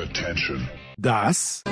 Attention. 0.00 0.66
Das 0.96 1.62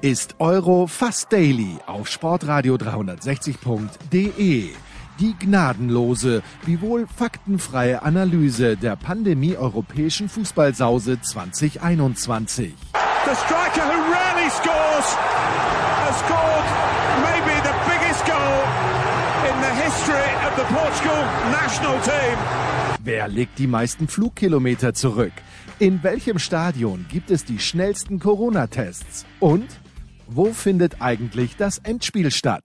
ist 0.00 0.34
Euro 0.40 0.88
Fast 0.88 1.32
Daily 1.32 1.76
auf 1.86 2.08
Sportradio 2.08 2.74
360.de. 2.74 4.70
Die 5.22 5.36
gnadenlose, 5.38 6.42
wiewohl 6.64 7.06
faktenfreie 7.06 8.02
Analyse 8.02 8.76
der 8.76 8.96
Pandemie 8.96 9.56
europäischen 9.56 10.28
Fußballsause 10.28 11.20
2021. 11.20 12.74
The 13.24 13.36
striker 13.36 13.84
who 13.86 14.12
rarely 14.12 14.50
scores 14.50 15.16
has 16.02 16.18
scored 16.18 16.66
maybe 17.22 17.54
the 17.62 17.72
biggest 17.86 18.26
goal 18.26 18.64
in 19.46 19.54
the 19.62 19.70
history 19.84 20.28
of 20.44 20.56
the 20.56 20.66
Portugal 20.74 21.22
national 21.52 22.00
team. 22.00 22.36
Wer 23.04 23.28
legt 23.28 23.60
die 23.60 23.68
meisten 23.68 24.08
Flugkilometer 24.08 24.92
zurück? 24.92 25.34
In 25.78 26.02
welchem 26.02 26.40
Stadion 26.40 27.06
gibt 27.08 27.30
es 27.30 27.44
die 27.44 27.60
schnellsten 27.60 28.18
Corona-Tests? 28.18 29.24
Und 29.38 29.68
wo 30.26 30.52
findet 30.52 31.00
eigentlich 31.00 31.54
das 31.56 31.78
Endspiel 31.78 32.32
statt? 32.32 32.64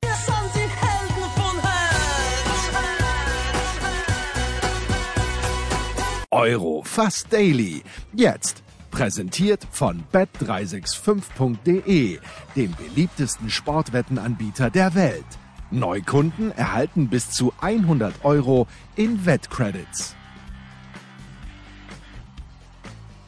Euro 6.37 6.83
Fast 6.83 7.33
Daily. 7.33 7.81
Jetzt 8.13 8.61
präsentiert 8.91 9.65
von 9.71 10.03
bet365.de, 10.13 12.19
dem 12.55 12.75
beliebtesten 12.75 13.49
Sportwettenanbieter 13.49 14.69
der 14.69 14.93
Welt. 14.93 15.25
Neukunden 15.71 16.55
erhalten 16.55 17.09
bis 17.09 17.31
zu 17.31 17.53
100 17.59 18.23
Euro 18.23 18.67
in 18.95 19.25
Wettcredits. 19.25 20.15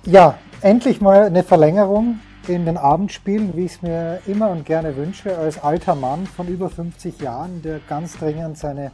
Ja, 0.06 0.38
endlich 0.62 1.02
mal 1.02 1.24
eine 1.24 1.44
Verlängerung 1.44 2.20
in 2.48 2.66
den 2.66 2.78
Abendspielen, 2.78 3.58
wie 3.58 3.66
ich 3.66 3.72
es 3.72 3.82
mir 3.82 4.22
immer 4.28 4.52
und 4.52 4.68
gerne 4.68 4.96
wünsche, 4.96 5.36
als 5.36 5.58
alter 5.58 5.96
Mann 5.96 6.28
von 6.28 6.48
über 6.48 6.70
50 6.70 7.22
Jahren, 7.22 7.64
der 7.64 7.80
ganz 7.90 8.20
dringend 8.20 8.60
seine, 8.60 8.92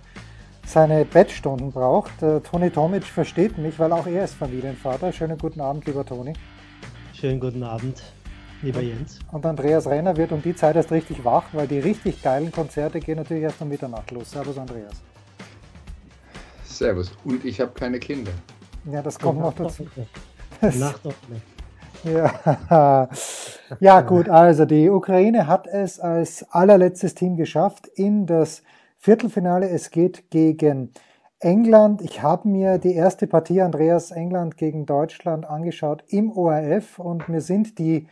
seine 0.65 1.05
Bettstunden 1.05 1.71
braucht. 1.71 2.21
Äh, 2.21 2.41
Toni 2.41 2.69
Tomic 2.69 3.03
versteht 3.03 3.57
mich, 3.57 3.79
weil 3.79 3.91
auch 3.91 4.07
er 4.07 4.25
ist 4.25 4.33
Familienvater. 4.35 5.11
Schönen 5.11 5.37
guten 5.37 5.61
Abend, 5.61 5.85
lieber 5.85 6.05
Toni. 6.05 6.33
Schönen 7.13 7.39
guten 7.39 7.63
Abend, 7.63 8.03
lieber 8.61 8.81
Jens. 8.81 9.19
Und 9.31 9.45
Andreas 9.45 9.87
Renner 9.87 10.17
wird 10.17 10.31
um 10.31 10.41
die 10.41 10.55
Zeit 10.55 10.75
erst 10.75 10.91
richtig 10.91 11.23
wach, 11.23 11.45
weil 11.53 11.67
die 11.67 11.79
richtig 11.79 12.21
geilen 12.21 12.51
Konzerte 12.51 12.99
gehen 12.99 13.17
natürlich 13.17 13.43
erst 13.43 13.61
um 13.61 13.69
Mitternacht 13.69 14.11
los. 14.11 14.31
Servus, 14.31 14.57
Andreas. 14.57 15.01
Servus. 16.63 17.11
Und 17.23 17.45
ich 17.45 17.61
habe 17.61 17.71
keine 17.71 17.99
Kinder. 17.99 18.31
Ja, 18.91 19.01
das 19.01 19.17
kommt 19.17 19.39
noch 19.39 19.53
dazu. 19.53 19.87
Nacht 20.61 21.05
auch 21.05 21.13
nicht. 21.29 21.55
Ja. 22.03 23.09
ja, 23.79 24.01
gut, 24.01 24.29
also 24.29 24.65
die 24.65 24.89
Ukraine 24.89 25.47
hat 25.47 25.67
es 25.67 25.99
als 25.99 26.45
allerletztes 26.51 27.15
Team 27.15 27.35
geschafft 27.35 27.87
in 27.87 28.25
das 28.25 28.61
Viertelfinale. 29.05 29.69
Es 29.69 29.91
geht 29.91 30.31
gegen 30.31 30.91
England. 31.39 32.01
Ich 32.01 32.23
habe 32.23 32.47
mir 32.47 32.79
die 32.79 32.95
erste 32.95 33.27
Partie 33.27 33.61
Andreas 33.61 34.09
England 34.09 34.57
gegen 34.57 34.87
Deutschland 34.87 35.45
angeschaut 35.45 36.03
im 36.07 36.35
ORF 36.35 36.97
und 36.97 37.29
mir 37.29 37.41
sind 37.41 37.77
die, 37.77 38.07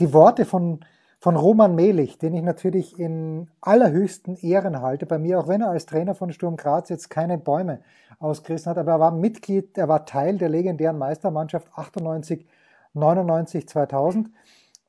die 0.00 0.14
Worte 0.14 0.46
von, 0.46 0.80
von 1.20 1.36
Roman 1.36 1.74
Melich, 1.74 2.16
den 2.16 2.32
ich 2.32 2.40
natürlich 2.40 2.98
in 2.98 3.50
allerhöchsten 3.60 4.36
Ehren 4.36 4.80
halte, 4.80 5.04
bei 5.04 5.18
mir, 5.18 5.38
auch 5.38 5.48
wenn 5.48 5.60
er 5.60 5.68
als 5.68 5.84
Trainer 5.84 6.14
von 6.14 6.32
Sturm 6.32 6.56
Graz 6.56 6.88
jetzt 6.88 7.10
keine 7.10 7.36
Bäume 7.36 7.80
ausgerissen 8.18 8.70
hat, 8.70 8.78
aber 8.78 8.92
er 8.92 9.00
war 9.00 9.10
Mitglied, 9.10 9.76
er 9.76 9.88
war 9.88 10.06
Teil 10.06 10.38
der 10.38 10.48
legendären 10.48 10.96
Meistermannschaft 10.96 11.68
98 11.74 12.46
99, 12.94 13.68
2000. 13.68 14.30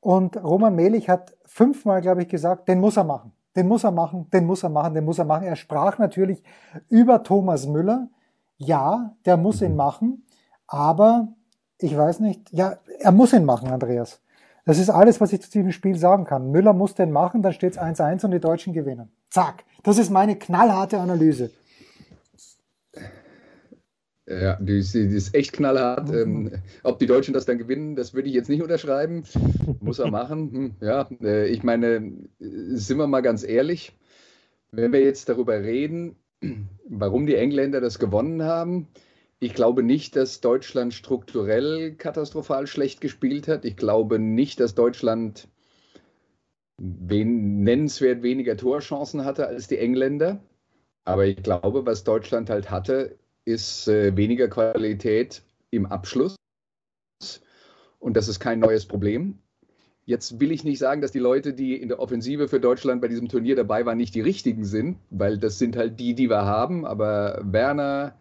Und 0.00 0.42
Roman 0.42 0.74
Melich 0.74 1.10
hat 1.10 1.36
fünfmal, 1.44 2.00
glaube 2.00 2.22
ich, 2.22 2.28
gesagt, 2.28 2.66
den 2.66 2.80
muss 2.80 2.96
er 2.96 3.04
machen, 3.04 3.32
den 3.56 3.68
muss 3.68 3.84
er 3.84 3.90
machen, 3.90 4.28
den 4.32 4.46
muss 4.46 4.62
er 4.62 4.68
machen, 4.68 4.94
den 4.94 5.04
muss 5.04 5.18
er 5.18 5.24
machen. 5.24 5.44
Er 5.44 5.56
sprach 5.56 5.98
natürlich 5.98 6.42
über 6.88 7.22
Thomas 7.22 7.66
Müller. 7.66 8.08
Ja, 8.56 9.16
der 9.24 9.36
muss 9.36 9.62
ihn 9.62 9.74
machen, 9.74 10.26
aber 10.66 11.28
ich 11.78 11.96
weiß 11.96 12.20
nicht, 12.20 12.52
ja, 12.52 12.76
er 12.98 13.12
muss 13.12 13.32
ihn 13.32 13.44
machen, 13.44 13.70
Andreas. 13.70 14.20
Das 14.66 14.78
ist 14.78 14.90
alles, 14.90 15.20
was 15.20 15.32
ich 15.32 15.40
zu 15.40 15.50
diesem 15.50 15.72
Spiel 15.72 15.96
sagen 15.96 16.24
kann. 16.24 16.50
Müller 16.50 16.74
muss 16.74 16.94
den 16.94 17.10
machen, 17.10 17.42
dann 17.42 17.54
steht 17.54 17.72
es 17.72 17.78
1-1 17.78 18.24
und 18.24 18.32
die 18.32 18.40
Deutschen 18.40 18.72
gewinnen. 18.72 19.10
Zack. 19.30 19.64
Das 19.82 19.96
ist 19.96 20.10
meine 20.10 20.36
knallharte 20.36 20.98
Analyse. 20.98 21.50
Ja, 24.30 24.56
die 24.60 24.78
ist, 24.78 25.34
echt 25.34 25.52
knallhart. 25.52 26.08
Mhm. 26.08 26.46
Ähm, 26.46 26.52
ob 26.84 27.00
die 27.00 27.06
Deutschen 27.06 27.34
das 27.34 27.46
dann 27.46 27.58
gewinnen, 27.58 27.96
das 27.96 28.14
würde 28.14 28.28
ich 28.28 28.34
jetzt 28.34 28.48
nicht 28.48 28.62
unterschreiben. 28.62 29.24
Muss 29.80 29.98
er 29.98 30.08
machen. 30.08 30.52
Hm, 30.52 30.74
ja, 30.80 31.08
äh, 31.20 31.48
ich 31.48 31.64
meine, 31.64 32.12
sind 32.38 32.98
wir 32.98 33.08
mal 33.08 33.22
ganz 33.22 33.42
ehrlich, 33.42 33.92
wenn 34.70 34.92
wir 34.92 35.00
jetzt 35.00 35.28
darüber 35.28 35.60
reden, 35.60 36.14
warum 36.88 37.26
die 37.26 37.34
Engländer 37.34 37.80
das 37.80 37.98
gewonnen 37.98 38.44
haben, 38.44 38.86
ich 39.40 39.54
glaube 39.54 39.82
nicht, 39.82 40.14
dass 40.14 40.40
Deutschland 40.40 40.94
strukturell 40.94 41.94
katastrophal 41.96 42.66
schlecht 42.68 43.00
gespielt 43.00 43.48
hat. 43.48 43.64
Ich 43.64 43.76
glaube 43.76 44.18
nicht, 44.18 44.60
dass 44.60 44.74
Deutschland 44.74 45.48
wen, 46.76 47.62
nennenswert 47.62 48.22
weniger 48.22 48.56
Torchancen 48.56 49.24
hatte 49.24 49.48
als 49.48 49.66
die 49.66 49.78
Engländer. 49.78 50.40
Aber 51.04 51.26
ich 51.26 51.42
glaube, 51.42 51.84
was 51.86 52.04
Deutschland 52.04 52.50
halt 52.50 52.70
hatte, 52.70 53.16
ist 53.44 53.88
äh, 53.88 54.16
weniger 54.16 54.48
Qualität 54.48 55.42
im 55.70 55.86
Abschluss. 55.86 56.36
Und 57.98 58.16
das 58.16 58.28
ist 58.28 58.40
kein 58.40 58.60
neues 58.60 58.86
Problem. 58.86 59.38
Jetzt 60.04 60.40
will 60.40 60.50
ich 60.50 60.64
nicht 60.64 60.78
sagen, 60.78 61.02
dass 61.02 61.12
die 61.12 61.18
Leute, 61.18 61.52
die 61.52 61.80
in 61.80 61.88
der 61.88 62.00
Offensive 62.00 62.48
für 62.48 62.58
Deutschland 62.58 63.00
bei 63.00 63.08
diesem 63.08 63.28
Turnier 63.28 63.54
dabei 63.54 63.86
waren, 63.86 63.98
nicht 63.98 64.14
die 64.14 64.20
richtigen 64.20 64.64
sind, 64.64 64.98
weil 65.10 65.38
das 65.38 65.58
sind 65.58 65.76
halt 65.76 66.00
die, 66.00 66.14
die 66.14 66.28
wir 66.28 66.44
haben. 66.44 66.84
Aber 66.84 67.40
Werner, 67.44 68.18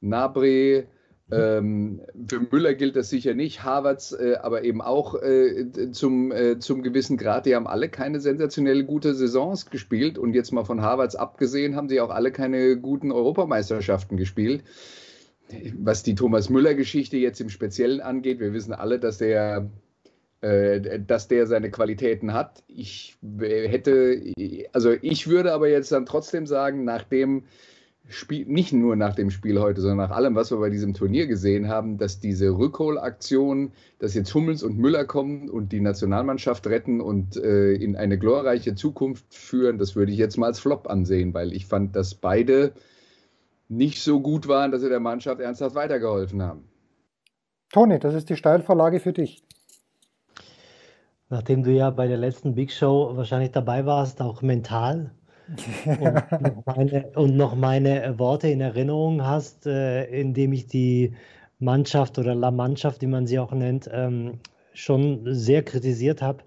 Nabri, 0.00 0.84
ähm, 1.32 2.00
für 2.28 2.40
Müller 2.40 2.74
gilt 2.74 2.94
das 2.94 3.08
sicher 3.08 3.34
nicht, 3.34 3.64
Harvards 3.64 4.12
äh, 4.12 4.36
aber 4.40 4.64
eben 4.64 4.82
auch 4.82 5.14
äh, 5.14 5.66
zum, 5.92 6.30
äh, 6.30 6.58
zum 6.58 6.82
gewissen 6.82 7.16
Grad. 7.16 7.46
Die 7.46 7.54
haben 7.54 7.66
alle 7.66 7.88
keine 7.88 8.20
sensationell 8.20 8.84
gute 8.84 9.14
Saisons 9.14 9.70
gespielt 9.70 10.18
und 10.18 10.34
jetzt 10.34 10.52
mal 10.52 10.64
von 10.64 10.82
Harvards 10.82 11.16
abgesehen, 11.16 11.74
haben 11.74 11.88
sie 11.88 12.00
auch 12.00 12.10
alle 12.10 12.32
keine 12.32 12.76
guten 12.76 13.12
Europameisterschaften 13.12 14.16
gespielt. 14.16 14.62
Was 15.78 16.02
die 16.02 16.14
Thomas 16.14 16.50
Müller-Geschichte 16.50 17.16
jetzt 17.16 17.40
im 17.40 17.50
Speziellen 17.50 18.00
angeht, 18.00 18.40
wir 18.40 18.52
wissen 18.52 18.72
alle, 18.72 18.98
dass 18.98 19.18
der 19.18 19.70
äh, 20.42 21.00
dass 21.00 21.28
der 21.28 21.46
seine 21.46 21.70
Qualitäten 21.70 22.32
hat. 22.32 22.62
Ich 22.66 23.16
hätte, 23.38 24.20
also 24.72 24.92
ich 25.00 25.28
würde 25.28 25.52
aber 25.52 25.68
jetzt 25.68 25.92
dann 25.92 26.04
trotzdem 26.04 26.46
sagen, 26.46 26.84
nachdem 26.84 27.44
Spiel, 28.08 28.46
nicht 28.46 28.72
nur 28.72 28.96
nach 28.96 29.14
dem 29.14 29.30
Spiel 29.30 29.60
heute, 29.60 29.80
sondern 29.80 30.08
nach 30.08 30.14
allem, 30.14 30.34
was 30.34 30.50
wir 30.50 30.58
bei 30.58 30.70
diesem 30.70 30.92
Turnier 30.92 31.26
gesehen 31.26 31.68
haben, 31.68 31.98
dass 31.98 32.20
diese 32.20 32.50
Rückholaktion, 32.50 33.72
dass 33.98 34.14
jetzt 34.14 34.34
Hummels 34.34 34.62
und 34.62 34.76
Müller 34.76 35.04
kommen 35.04 35.48
und 35.48 35.72
die 35.72 35.80
Nationalmannschaft 35.80 36.66
retten 36.66 37.00
und 37.00 37.36
äh, 37.36 37.72
in 37.72 37.96
eine 37.96 38.18
glorreiche 38.18 38.74
Zukunft 38.74 39.32
führen, 39.34 39.78
das 39.78 39.96
würde 39.96 40.12
ich 40.12 40.18
jetzt 40.18 40.36
mal 40.36 40.46
als 40.46 40.58
Flop 40.58 40.90
ansehen, 40.90 41.32
weil 41.32 41.52
ich 41.52 41.66
fand, 41.66 41.96
dass 41.96 42.14
beide 42.14 42.72
nicht 43.68 44.02
so 44.02 44.20
gut 44.20 44.48
waren, 44.48 44.72
dass 44.72 44.82
sie 44.82 44.88
der 44.88 45.00
Mannschaft 45.00 45.40
ernsthaft 45.40 45.74
weitergeholfen 45.74 46.42
haben. 46.42 46.68
Toni, 47.72 47.98
das 47.98 48.14
ist 48.14 48.28
die 48.28 48.36
Steilvorlage 48.36 49.00
für 49.00 49.12
dich. 49.12 49.42
Nachdem 51.30 51.62
du 51.62 51.70
ja 51.70 51.88
bei 51.88 52.08
der 52.08 52.18
letzten 52.18 52.54
Big 52.54 52.72
Show 52.72 53.16
wahrscheinlich 53.16 53.52
dabei 53.52 53.86
warst, 53.86 54.20
auch 54.20 54.42
mental 54.42 55.14
und, 55.86 56.42
noch 56.42 56.66
meine, 56.66 57.06
und 57.14 57.36
noch 57.36 57.54
meine 57.54 58.18
Worte 58.18 58.48
in 58.48 58.60
Erinnerung 58.60 59.24
hast, 59.24 59.66
äh, 59.66 60.04
indem 60.04 60.52
ich 60.52 60.66
die 60.66 61.14
Mannschaft 61.58 62.18
oder 62.18 62.34
La 62.34 62.50
Mannschaft, 62.50 63.02
wie 63.02 63.06
man 63.06 63.26
sie 63.26 63.38
auch 63.38 63.52
nennt, 63.52 63.88
ähm, 63.92 64.40
schon 64.74 65.22
sehr 65.34 65.62
kritisiert 65.62 66.22
habe 66.22 66.44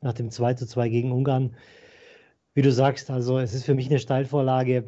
nach 0.00 0.12
dem 0.12 0.30
2 0.30 0.54
zu 0.54 0.66
2 0.66 0.88
gegen 0.88 1.12
Ungarn. 1.12 1.54
Wie 2.54 2.62
du 2.62 2.70
sagst, 2.70 3.10
also 3.10 3.38
es 3.38 3.54
ist 3.54 3.64
für 3.64 3.74
mich 3.74 3.88
eine 3.88 3.98
Steilvorlage 3.98 4.84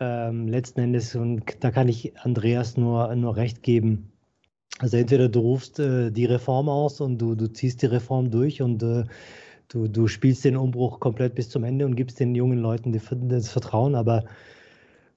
ähm, 0.00 0.48
letzten 0.48 0.80
Endes 0.80 1.14
und 1.14 1.44
da 1.60 1.70
kann 1.70 1.88
ich 1.88 2.18
Andreas 2.18 2.76
nur, 2.76 3.14
nur 3.14 3.36
recht 3.36 3.62
geben. 3.62 4.10
Also 4.80 4.96
entweder 4.96 5.28
du 5.28 5.38
rufst 5.40 5.78
äh, 5.78 6.10
die 6.10 6.24
Reform 6.24 6.68
aus 6.68 7.00
und 7.00 7.18
du, 7.18 7.36
du 7.36 7.46
ziehst 7.46 7.82
die 7.82 7.86
Reform 7.86 8.30
durch 8.30 8.60
und 8.60 8.82
äh, 8.82 9.04
du, 9.68 9.88
du 9.88 10.08
spielst 10.08 10.44
den 10.44 10.56
Umbruch 10.56 11.00
komplett 11.00 11.34
bis 11.34 11.48
zum 11.48 11.64
Ende 11.64 11.86
und 11.86 11.96
gibst 11.96 12.20
den 12.20 12.34
jungen 12.34 12.58
Leuten 12.58 12.92
die, 12.92 13.00
das 13.28 13.50
Vertrauen, 13.50 13.94
aber 13.94 14.24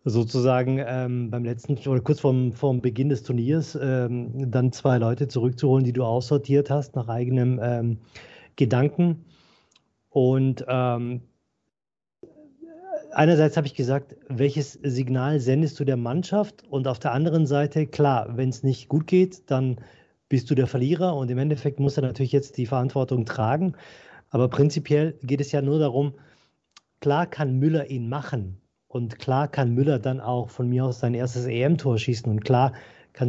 sozusagen 0.03 0.81
ähm, 0.85 1.29
beim 1.29 1.43
letzten 1.43 1.77
oder 1.87 2.01
kurz 2.01 2.21
vorm, 2.21 2.53
vorm 2.53 2.81
Beginn 2.81 3.09
des 3.09 3.23
Turniers 3.23 3.77
ähm, 3.81 4.51
dann 4.51 4.71
zwei 4.71 4.97
Leute 4.97 5.27
zurückzuholen, 5.27 5.83
die 5.83 5.93
du 5.93 6.03
aussortiert 6.03 6.69
hast 6.69 6.95
nach 6.95 7.09
eigenem 7.09 7.59
ähm, 7.61 7.97
Gedanken. 8.55 9.25
Und 10.09 10.65
ähm, 10.67 11.21
einerseits 13.11 13.57
habe 13.57 13.67
ich 13.67 13.75
gesagt, 13.75 14.15
welches 14.29 14.73
Signal 14.73 15.39
sendest 15.39 15.79
du 15.79 15.83
der 15.83 15.97
Mannschaft? 15.97 16.63
Und 16.69 16.87
auf 16.87 16.99
der 16.99 17.11
anderen 17.11 17.45
Seite, 17.45 17.85
klar, 17.85 18.37
wenn 18.37 18.49
es 18.49 18.63
nicht 18.63 18.87
gut 18.87 19.07
geht, 19.07 19.51
dann 19.51 19.77
bist 20.29 20.49
du 20.49 20.55
der 20.55 20.67
Verlierer 20.67 21.15
und 21.15 21.29
im 21.31 21.37
Endeffekt 21.37 21.79
muss 21.79 21.97
er 21.97 22.03
natürlich 22.03 22.31
jetzt 22.31 22.57
die 22.57 22.65
Verantwortung 22.65 23.25
tragen. 23.25 23.75
Aber 24.29 24.49
prinzipiell 24.49 25.17
geht 25.23 25.41
es 25.41 25.51
ja 25.51 25.61
nur 25.61 25.79
darum, 25.79 26.13
klar 26.99 27.27
kann 27.27 27.59
Müller 27.59 27.89
ihn 27.89 28.09
machen 28.09 28.61
und 28.87 29.19
klar 29.19 29.47
kann 29.47 29.73
Müller 29.73 29.99
dann 29.99 30.19
auch 30.19 30.49
von 30.49 30.67
mir 30.67 30.85
aus 30.85 30.99
sein 30.99 31.13
erstes 31.13 31.45
EM-Tor 31.45 31.97
schießen 31.97 32.31
und 32.31 32.43
klar 32.43 32.73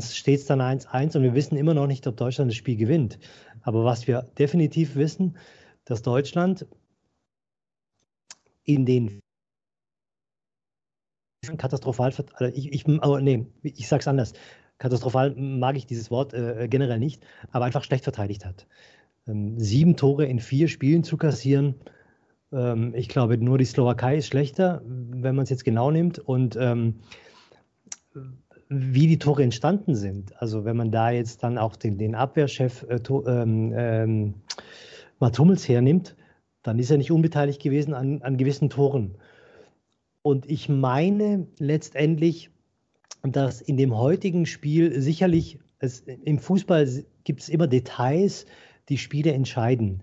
steht 0.00 0.40
es 0.40 0.46
dann 0.46 0.60
1-1 0.60 1.16
und 1.16 1.22
wir 1.22 1.34
wissen 1.34 1.56
immer 1.56 1.72
noch 1.72 1.86
nicht, 1.86 2.06
ob 2.06 2.16
Deutschland 2.16 2.50
das 2.50 2.56
Spiel 2.56 2.76
gewinnt. 2.76 3.18
Aber 3.62 3.84
was 3.84 4.06
wir 4.06 4.22
definitiv 4.38 4.96
wissen, 4.96 5.38
dass 5.84 6.02
Deutschland 6.02 6.66
in 8.64 8.84
den 8.84 9.20
katastrophal, 11.56 12.12
also 12.34 12.54
ich, 12.54 12.72
ich, 12.72 12.86
oh, 12.86 13.18
nee, 13.18 13.46
ich 13.62 13.88
sage 13.88 14.00
es 14.00 14.08
anders. 14.08 14.34
Katastrophal 14.76 15.34
mag 15.34 15.76
ich 15.76 15.86
dieses 15.86 16.10
Wort 16.10 16.34
äh, 16.34 16.68
generell 16.68 16.98
nicht, 16.98 17.24
aber 17.50 17.64
einfach 17.64 17.82
schlecht 17.82 18.04
verteidigt 18.04 18.44
hat. 18.44 18.66
Ähm, 19.28 19.58
sieben 19.58 19.96
Tore 19.96 20.26
in 20.26 20.40
vier 20.40 20.68
Spielen 20.68 21.04
zu 21.04 21.16
kassieren, 21.16 21.74
ähm, 22.52 22.94
ich 22.94 23.08
glaube, 23.08 23.38
nur 23.38 23.58
die 23.58 23.64
Slowakei 23.64 24.16
ist 24.16 24.28
schlechter, 24.28 24.82
wenn 24.84 25.34
man 25.34 25.44
es 25.44 25.50
jetzt 25.50 25.64
genau 25.64 25.90
nimmt. 25.90 26.18
Und 26.18 26.56
ähm, 26.60 26.96
wie 28.68 29.06
die 29.06 29.18
Tore 29.18 29.42
entstanden 29.42 29.94
sind, 29.94 30.40
also 30.40 30.64
wenn 30.64 30.76
man 30.76 30.90
da 30.90 31.10
jetzt 31.10 31.42
dann 31.42 31.58
auch 31.58 31.76
den, 31.76 31.98
den 31.98 32.14
Abwehrchef 32.14 32.84
äh, 32.88 33.00
ähm, 33.26 33.72
ähm, 33.76 34.34
Mats 35.20 35.68
hernimmt, 35.68 36.16
dann 36.62 36.78
ist 36.78 36.90
er 36.90 36.98
nicht 36.98 37.10
unbeteiligt 37.10 37.62
gewesen 37.62 37.94
an, 37.94 38.22
an 38.22 38.36
gewissen 38.36 38.68
Toren. 38.68 39.16
Und 40.22 40.50
ich 40.50 40.68
meine 40.68 41.46
letztendlich, 41.58 42.50
dass 43.22 43.60
in 43.62 43.76
dem 43.76 43.96
heutigen 43.96 44.44
Spiel 44.44 45.00
sicherlich, 45.00 45.58
es, 45.78 46.00
im 46.00 46.38
Fußball 46.38 47.04
gibt 47.24 47.40
es 47.40 47.48
immer 47.48 47.66
Details, 47.66 48.44
die 48.88 48.98
Spiele 48.98 49.32
entscheiden. 49.32 50.02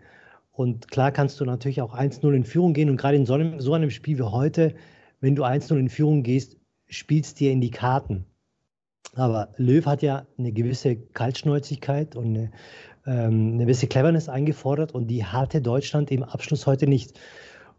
Und 0.52 0.90
klar 0.90 1.12
kannst 1.12 1.40
du 1.40 1.46
natürlich 1.46 1.82
auch 1.82 1.96
1-0 1.96 2.34
in 2.34 2.44
Führung 2.46 2.74
gehen. 2.74 2.90
Und 2.90 2.98
gerade 2.98 3.18
in 3.18 3.26
so 3.26 3.34
einem, 3.34 3.60
so 3.60 3.74
einem 3.74 3.90
Spiel 3.90 4.18
wie 4.18 4.24
heute, 4.24 4.74
wenn 5.20 5.36
du 5.36 5.44
1-0 5.44 5.78
in 5.78 5.90
Führung 5.90 6.24
gehst, 6.24 6.58
spielst 6.88 7.40
dir 7.40 7.52
in 7.52 7.62
die 7.62 7.72
Karten. 7.72 8.26
Aber 9.16 9.50
Löw 9.58 9.86
hat 9.86 10.02
ja 10.02 10.26
eine 10.38 10.52
gewisse 10.52 10.96
Kaltschnäuzigkeit 10.96 12.16
und 12.16 12.26
eine, 12.26 12.52
ähm, 13.06 13.54
eine 13.54 13.64
gewisse 13.64 13.88
Cleverness 13.88 14.30
eingefordert 14.30 14.94
und 14.94 15.08
die 15.08 15.24
hatte 15.26 15.62
Deutschland 15.62 16.12
im 16.12 16.24
Abschluss 16.24 16.68
heute 16.68 16.88
nicht. 16.88 17.20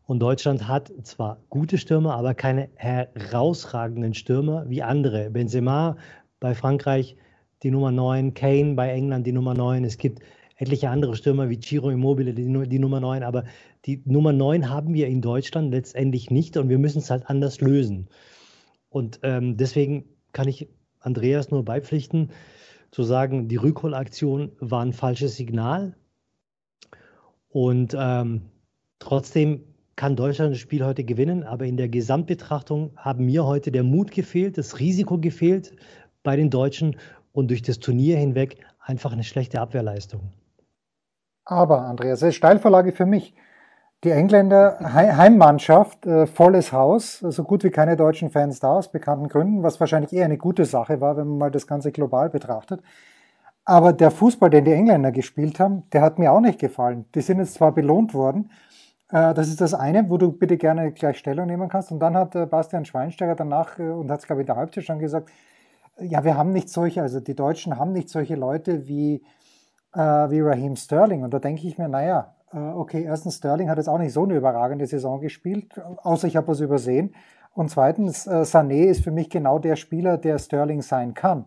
Und 0.06 0.20
Deutschland 0.20 0.68
hat 0.68 0.92
zwar 1.02 1.38
gute 1.50 1.78
Stürmer, 1.78 2.14
aber 2.14 2.34
keine 2.34 2.68
herausragenden 2.76 4.14
Stürmer 4.14 4.68
wie 4.68 4.82
andere. 4.82 5.30
Benzema 5.30 5.96
bei 6.38 6.54
Frankreich 6.54 7.16
die 7.62 7.70
Nummer 7.70 7.90
9, 7.90 8.34
Kane 8.34 8.74
bei 8.74 8.90
England 8.90 9.26
die 9.26 9.32
Nummer 9.32 9.54
9. 9.54 9.84
Es 9.84 9.98
gibt 9.98 10.20
etliche 10.56 10.90
andere 10.90 11.16
Stürmer 11.16 11.48
wie 11.48 11.60
Ciro 11.60 11.90
Immobile, 11.90 12.34
die, 12.34 12.68
die 12.68 12.78
Nummer 12.78 13.00
9, 13.00 13.22
aber 13.22 13.44
die 13.84 14.02
Nummer 14.04 14.32
9 14.32 14.70
haben 14.70 14.94
wir 14.94 15.06
in 15.06 15.20
Deutschland 15.20 15.70
letztendlich 15.70 16.30
nicht 16.30 16.56
und 16.56 16.68
wir 16.68 16.78
müssen 16.78 16.98
es 16.98 17.10
halt 17.10 17.28
anders 17.28 17.60
lösen. 17.60 18.08
Und 18.88 19.20
ähm, 19.22 19.56
deswegen 19.56 20.04
kann 20.32 20.48
ich 20.48 20.68
Andreas 21.00 21.50
nur 21.50 21.64
beipflichten, 21.64 22.30
zu 22.90 23.02
sagen, 23.02 23.48
die 23.48 23.56
Rückholaktion 23.56 24.52
war 24.58 24.82
ein 24.82 24.92
falsches 24.94 25.36
Signal. 25.36 25.94
Und 27.48 27.94
ähm, 27.98 28.42
trotzdem 28.98 29.64
kann 29.96 30.16
Deutschland 30.16 30.52
das 30.52 30.60
Spiel 30.60 30.84
heute 30.84 31.04
gewinnen, 31.04 31.42
aber 31.42 31.66
in 31.66 31.76
der 31.76 31.88
Gesamtbetrachtung 31.88 32.92
haben 32.96 33.26
mir 33.26 33.44
heute 33.44 33.70
der 33.72 33.82
Mut 33.82 34.10
gefehlt, 34.10 34.56
das 34.56 34.78
Risiko 34.78 35.18
gefehlt 35.18 35.74
bei 36.22 36.36
den 36.36 36.50
Deutschen 36.50 36.96
und 37.32 37.50
durch 37.50 37.62
das 37.62 37.78
Turnier 37.78 38.16
hinweg 38.16 38.58
einfach 38.78 39.12
eine 39.12 39.24
schlechte 39.24 39.60
Abwehrleistung. 39.60 40.32
Aber, 41.46 41.82
Andreas, 41.82 42.20
das 42.20 42.30
ist 42.30 42.34
Steilvorlage 42.34 42.92
für 42.92 43.06
mich. 43.06 43.34
Die 44.04 44.10
Engländer, 44.10 44.78
Heimmannschaft, 44.92 46.04
äh, 46.04 46.26
volles 46.26 46.72
Haus, 46.72 47.20
so 47.20 47.44
gut 47.44 47.64
wie 47.64 47.70
keine 47.70 47.96
deutschen 47.96 48.30
Fans 48.30 48.60
da, 48.60 48.72
aus 48.72 48.90
bekannten 48.90 49.28
Gründen, 49.28 49.62
was 49.62 49.80
wahrscheinlich 49.80 50.12
eher 50.12 50.26
eine 50.26 50.36
gute 50.36 50.64
Sache 50.64 51.00
war, 51.00 51.16
wenn 51.16 51.28
man 51.28 51.38
mal 51.38 51.50
das 51.50 51.66
Ganze 51.66 51.92
global 51.92 52.28
betrachtet. 52.28 52.82
Aber 53.64 53.92
der 53.92 54.10
Fußball, 54.10 54.50
den 54.50 54.64
die 54.64 54.72
Engländer 54.72 55.12
gespielt 55.12 55.58
haben, 55.60 55.84
der 55.92 56.02
hat 56.02 56.18
mir 56.18 56.32
auch 56.32 56.40
nicht 56.40 56.58
gefallen. 56.58 57.06
Die 57.14 57.20
sind 57.20 57.38
jetzt 57.38 57.54
zwar 57.54 57.72
belohnt 57.72 58.12
worden, 58.12 58.50
äh, 59.10 59.34
das 59.34 59.48
ist 59.48 59.60
das 59.60 59.72
eine, 59.74 60.10
wo 60.10 60.18
du 60.18 60.32
bitte 60.32 60.56
gerne 60.56 60.92
gleich 60.92 61.18
Stellung 61.18 61.46
nehmen 61.46 61.68
kannst. 61.68 61.92
Und 61.92 62.00
dann 62.00 62.16
hat 62.16 62.34
äh, 62.34 62.46
Bastian 62.46 62.84
Schweinsteiger 62.84 63.36
danach, 63.36 63.78
und 63.78 64.10
hat 64.10 64.20
es 64.20 64.26
glaube 64.26 64.42
ich 64.42 64.44
in 64.44 64.54
der 64.54 64.56
Halbzeit 64.56 64.84
schon 64.84 64.98
gesagt, 64.98 65.30
ja, 66.00 66.24
wir 66.24 66.36
haben 66.36 66.52
nicht 66.52 66.68
solche, 66.68 67.02
also 67.02 67.20
die 67.20 67.34
Deutschen 67.34 67.78
haben 67.78 67.92
nicht 67.92 68.08
solche 68.10 68.34
Leute 68.34 68.86
wie 68.88 69.22
äh, 69.96 70.30
wie 70.30 70.40
Raheem 70.40 70.76
Sterling. 70.76 71.22
Und 71.22 71.32
da 71.32 71.38
denke 71.38 71.66
ich 71.66 71.78
mir, 71.78 71.88
naja, 71.88 72.34
äh, 72.52 72.58
okay, 72.58 73.02
erstens, 73.02 73.36
Sterling 73.36 73.70
hat 73.70 73.78
jetzt 73.78 73.88
auch 73.88 73.98
nicht 73.98 74.12
so 74.12 74.24
eine 74.24 74.36
überragende 74.36 74.86
Saison 74.86 75.20
gespielt, 75.20 75.80
außer 76.02 76.28
ich 76.28 76.36
habe 76.36 76.48
was 76.48 76.60
übersehen. 76.60 77.14
Und 77.54 77.70
zweitens, 77.70 78.26
äh, 78.26 78.42
Sané 78.42 78.84
ist 78.84 79.02
für 79.02 79.10
mich 79.10 79.30
genau 79.30 79.58
der 79.58 79.76
Spieler, 79.76 80.18
der 80.18 80.38
Sterling 80.38 80.82
sein 80.82 81.14
kann. 81.14 81.46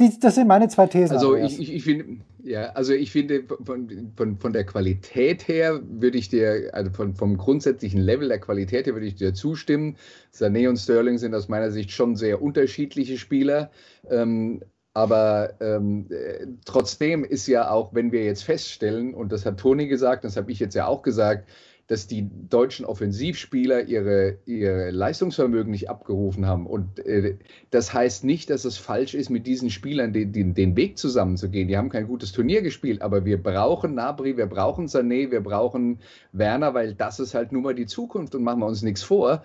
Die, 0.00 0.18
das 0.18 0.36
sind 0.36 0.48
meine 0.48 0.68
zwei 0.68 0.86
Thesen. 0.86 1.14
Also 1.14 1.36
ich, 1.36 1.60
ich, 1.60 1.74
ich 1.74 1.84
finde, 1.84 2.24
ja, 2.42 2.70
also 2.70 2.94
ich 2.94 3.12
finde 3.12 3.44
von, 3.62 4.12
von, 4.16 4.38
von 4.38 4.52
der 4.54 4.64
Qualität 4.64 5.46
her 5.46 5.78
würde 5.86 6.16
ich 6.16 6.30
dir, 6.30 6.70
also 6.72 6.90
von, 6.90 7.14
vom 7.14 7.36
grundsätzlichen 7.36 8.00
Level 8.00 8.28
der 8.28 8.40
Qualität 8.40 8.86
her 8.86 8.94
würde 8.94 9.04
ich 9.04 9.16
dir 9.16 9.34
zustimmen. 9.34 9.96
Sané 10.32 10.70
und 10.70 10.78
Sterling 10.78 11.18
sind 11.18 11.34
aus 11.34 11.48
meiner 11.50 11.70
Sicht 11.70 11.90
schon 11.90 12.16
sehr 12.16 12.40
unterschiedliche 12.40 13.18
Spieler. 13.18 13.70
Ähm, 14.08 14.62
aber 14.92 15.54
ähm, 15.60 16.06
äh, 16.10 16.46
trotzdem 16.64 17.24
ist 17.24 17.46
ja 17.46 17.70
auch, 17.70 17.94
wenn 17.94 18.12
wir 18.12 18.24
jetzt 18.24 18.42
feststellen, 18.42 19.14
und 19.14 19.30
das 19.30 19.46
hat 19.46 19.58
Toni 19.58 19.86
gesagt, 19.86 20.24
das 20.24 20.36
habe 20.36 20.50
ich 20.50 20.58
jetzt 20.58 20.74
ja 20.74 20.86
auch 20.86 21.02
gesagt, 21.02 21.48
dass 21.90 22.06
die 22.06 22.30
deutschen 22.48 22.86
Offensivspieler 22.86 23.82
ihre, 23.82 24.38
ihr 24.46 24.92
Leistungsvermögen 24.92 25.72
nicht 25.72 25.90
abgerufen 25.90 26.46
haben. 26.46 26.68
Und 26.68 27.04
äh, 27.04 27.36
das 27.70 27.92
heißt 27.92 28.22
nicht, 28.22 28.48
dass 28.48 28.64
es 28.64 28.78
falsch 28.78 29.14
ist, 29.14 29.28
mit 29.28 29.44
diesen 29.48 29.70
Spielern 29.70 30.12
den, 30.12 30.32
den, 30.32 30.54
den, 30.54 30.76
Weg 30.76 30.98
zusammenzugehen. 30.98 31.66
Die 31.66 31.76
haben 31.76 31.88
kein 31.88 32.06
gutes 32.06 32.30
Turnier 32.30 32.62
gespielt, 32.62 33.02
aber 33.02 33.24
wir 33.24 33.42
brauchen 33.42 33.96
Nabri, 33.96 34.36
wir 34.36 34.46
brauchen 34.46 34.86
Sané, 34.86 35.32
wir 35.32 35.40
brauchen 35.40 35.98
Werner, 36.30 36.74
weil 36.74 36.94
das 36.94 37.18
ist 37.18 37.34
halt 37.34 37.50
nun 37.50 37.62
mal 37.62 37.74
die 37.74 37.86
Zukunft 37.86 38.36
und 38.36 38.44
machen 38.44 38.60
wir 38.60 38.66
uns 38.66 38.82
nichts 38.82 39.02
vor 39.02 39.42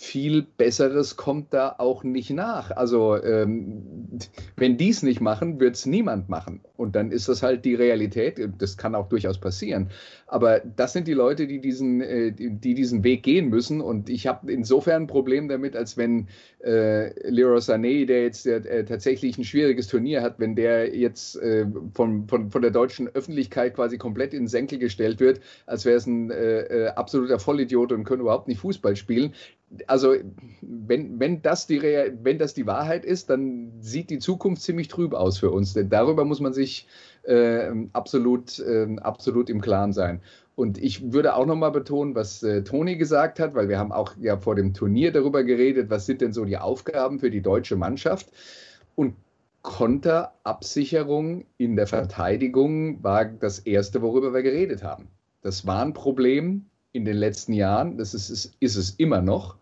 viel 0.00 0.42
Besseres 0.42 1.16
kommt 1.16 1.52
da 1.52 1.74
auch 1.76 2.04
nicht 2.04 2.30
nach. 2.30 2.70
Also 2.70 3.20
ähm, 3.20 4.08
wenn 4.56 4.76
die 4.76 4.90
es 4.90 5.02
nicht 5.02 5.20
machen, 5.20 5.58
wird 5.58 5.74
es 5.74 5.86
niemand 5.86 6.28
machen. 6.28 6.60
Und 6.76 6.94
dann 6.94 7.10
ist 7.10 7.28
das 7.28 7.42
halt 7.42 7.64
die 7.64 7.74
Realität. 7.74 8.38
Das 8.58 8.76
kann 8.76 8.94
auch 8.94 9.08
durchaus 9.08 9.38
passieren. 9.38 9.90
Aber 10.28 10.60
das 10.60 10.92
sind 10.92 11.08
die 11.08 11.14
Leute, 11.14 11.48
die 11.48 11.60
diesen, 11.60 12.00
äh, 12.00 12.30
die, 12.30 12.74
diesen 12.74 13.02
Weg 13.02 13.24
gehen 13.24 13.48
müssen. 13.48 13.80
Und 13.80 14.08
ich 14.08 14.28
habe 14.28 14.52
insofern 14.52 15.02
ein 15.02 15.06
Problem 15.08 15.48
damit, 15.48 15.74
als 15.74 15.96
wenn 15.96 16.28
äh, 16.62 17.28
Leroy 17.28 17.58
Sané, 17.58 18.06
der 18.06 18.22
jetzt 18.22 18.46
äh, 18.46 18.84
tatsächlich 18.84 19.36
ein 19.36 19.44
schwieriges 19.44 19.88
Turnier 19.88 20.22
hat, 20.22 20.38
wenn 20.38 20.54
der 20.54 20.96
jetzt 20.96 21.36
äh, 21.42 21.66
von, 21.92 22.28
von, 22.28 22.52
von 22.52 22.62
der 22.62 22.70
deutschen 22.70 23.08
Öffentlichkeit 23.08 23.74
quasi 23.74 23.98
komplett 23.98 24.32
in 24.32 24.42
den 24.42 24.48
Senkel 24.48 24.78
gestellt 24.78 25.18
wird, 25.18 25.40
als 25.66 25.84
wäre 25.84 25.96
es 25.96 26.06
ein 26.06 26.30
äh, 26.30 26.60
äh, 26.60 26.88
absoluter 26.90 27.40
Vollidiot 27.40 27.90
und 27.90 28.04
könnte 28.04 28.22
überhaupt 28.22 28.46
nicht 28.46 28.60
Fußball 28.60 28.94
spielen 28.94 29.34
also 29.86 30.14
wenn, 30.62 31.20
wenn, 31.20 31.42
das 31.42 31.66
die 31.66 31.82
wenn 31.82 32.38
das 32.38 32.54
die 32.54 32.66
Wahrheit 32.66 33.04
ist, 33.04 33.30
dann 33.30 33.72
sieht 33.80 34.10
die 34.10 34.18
Zukunft 34.18 34.62
ziemlich 34.62 34.88
trüb 34.88 35.12
aus 35.14 35.38
für 35.38 35.50
uns. 35.50 35.74
Denn 35.74 35.90
darüber 35.90 36.24
muss 36.24 36.40
man 36.40 36.52
sich 36.52 36.86
äh, 37.22 37.70
absolut, 37.92 38.58
äh, 38.60 38.96
absolut 39.00 39.50
im 39.50 39.60
Klaren 39.60 39.92
sein. 39.92 40.22
Und 40.54 40.78
ich 40.78 41.12
würde 41.12 41.36
auch 41.36 41.46
nochmal 41.46 41.70
betonen, 41.70 42.14
was 42.14 42.42
äh, 42.42 42.64
Toni 42.64 42.96
gesagt 42.96 43.38
hat, 43.38 43.54
weil 43.54 43.68
wir 43.68 43.78
haben 43.78 43.92
auch 43.92 44.14
ja 44.20 44.38
vor 44.38 44.56
dem 44.56 44.74
Turnier 44.74 45.12
darüber 45.12 45.44
geredet, 45.44 45.90
was 45.90 46.06
sind 46.06 46.20
denn 46.20 46.32
so 46.32 46.44
die 46.44 46.58
Aufgaben 46.58 47.20
für 47.20 47.30
die 47.30 47.42
deutsche 47.42 47.76
Mannschaft. 47.76 48.28
Und 48.96 49.14
Konterabsicherung 49.62 51.44
in 51.58 51.76
der 51.76 51.86
Verteidigung 51.86 53.02
war 53.04 53.26
das 53.26 53.58
Erste, 53.60 54.02
worüber 54.02 54.32
wir 54.32 54.42
geredet 54.42 54.82
haben. 54.82 55.08
Das 55.42 55.66
war 55.66 55.84
ein 55.84 55.92
Problem 55.92 56.66
in 56.92 57.04
den 57.04 57.16
letzten 57.16 57.52
Jahren. 57.52 57.98
Das 57.98 58.14
ist, 58.14 58.30
ist, 58.30 58.56
ist 58.60 58.76
es 58.76 58.90
immer 58.92 59.20
noch. 59.20 59.57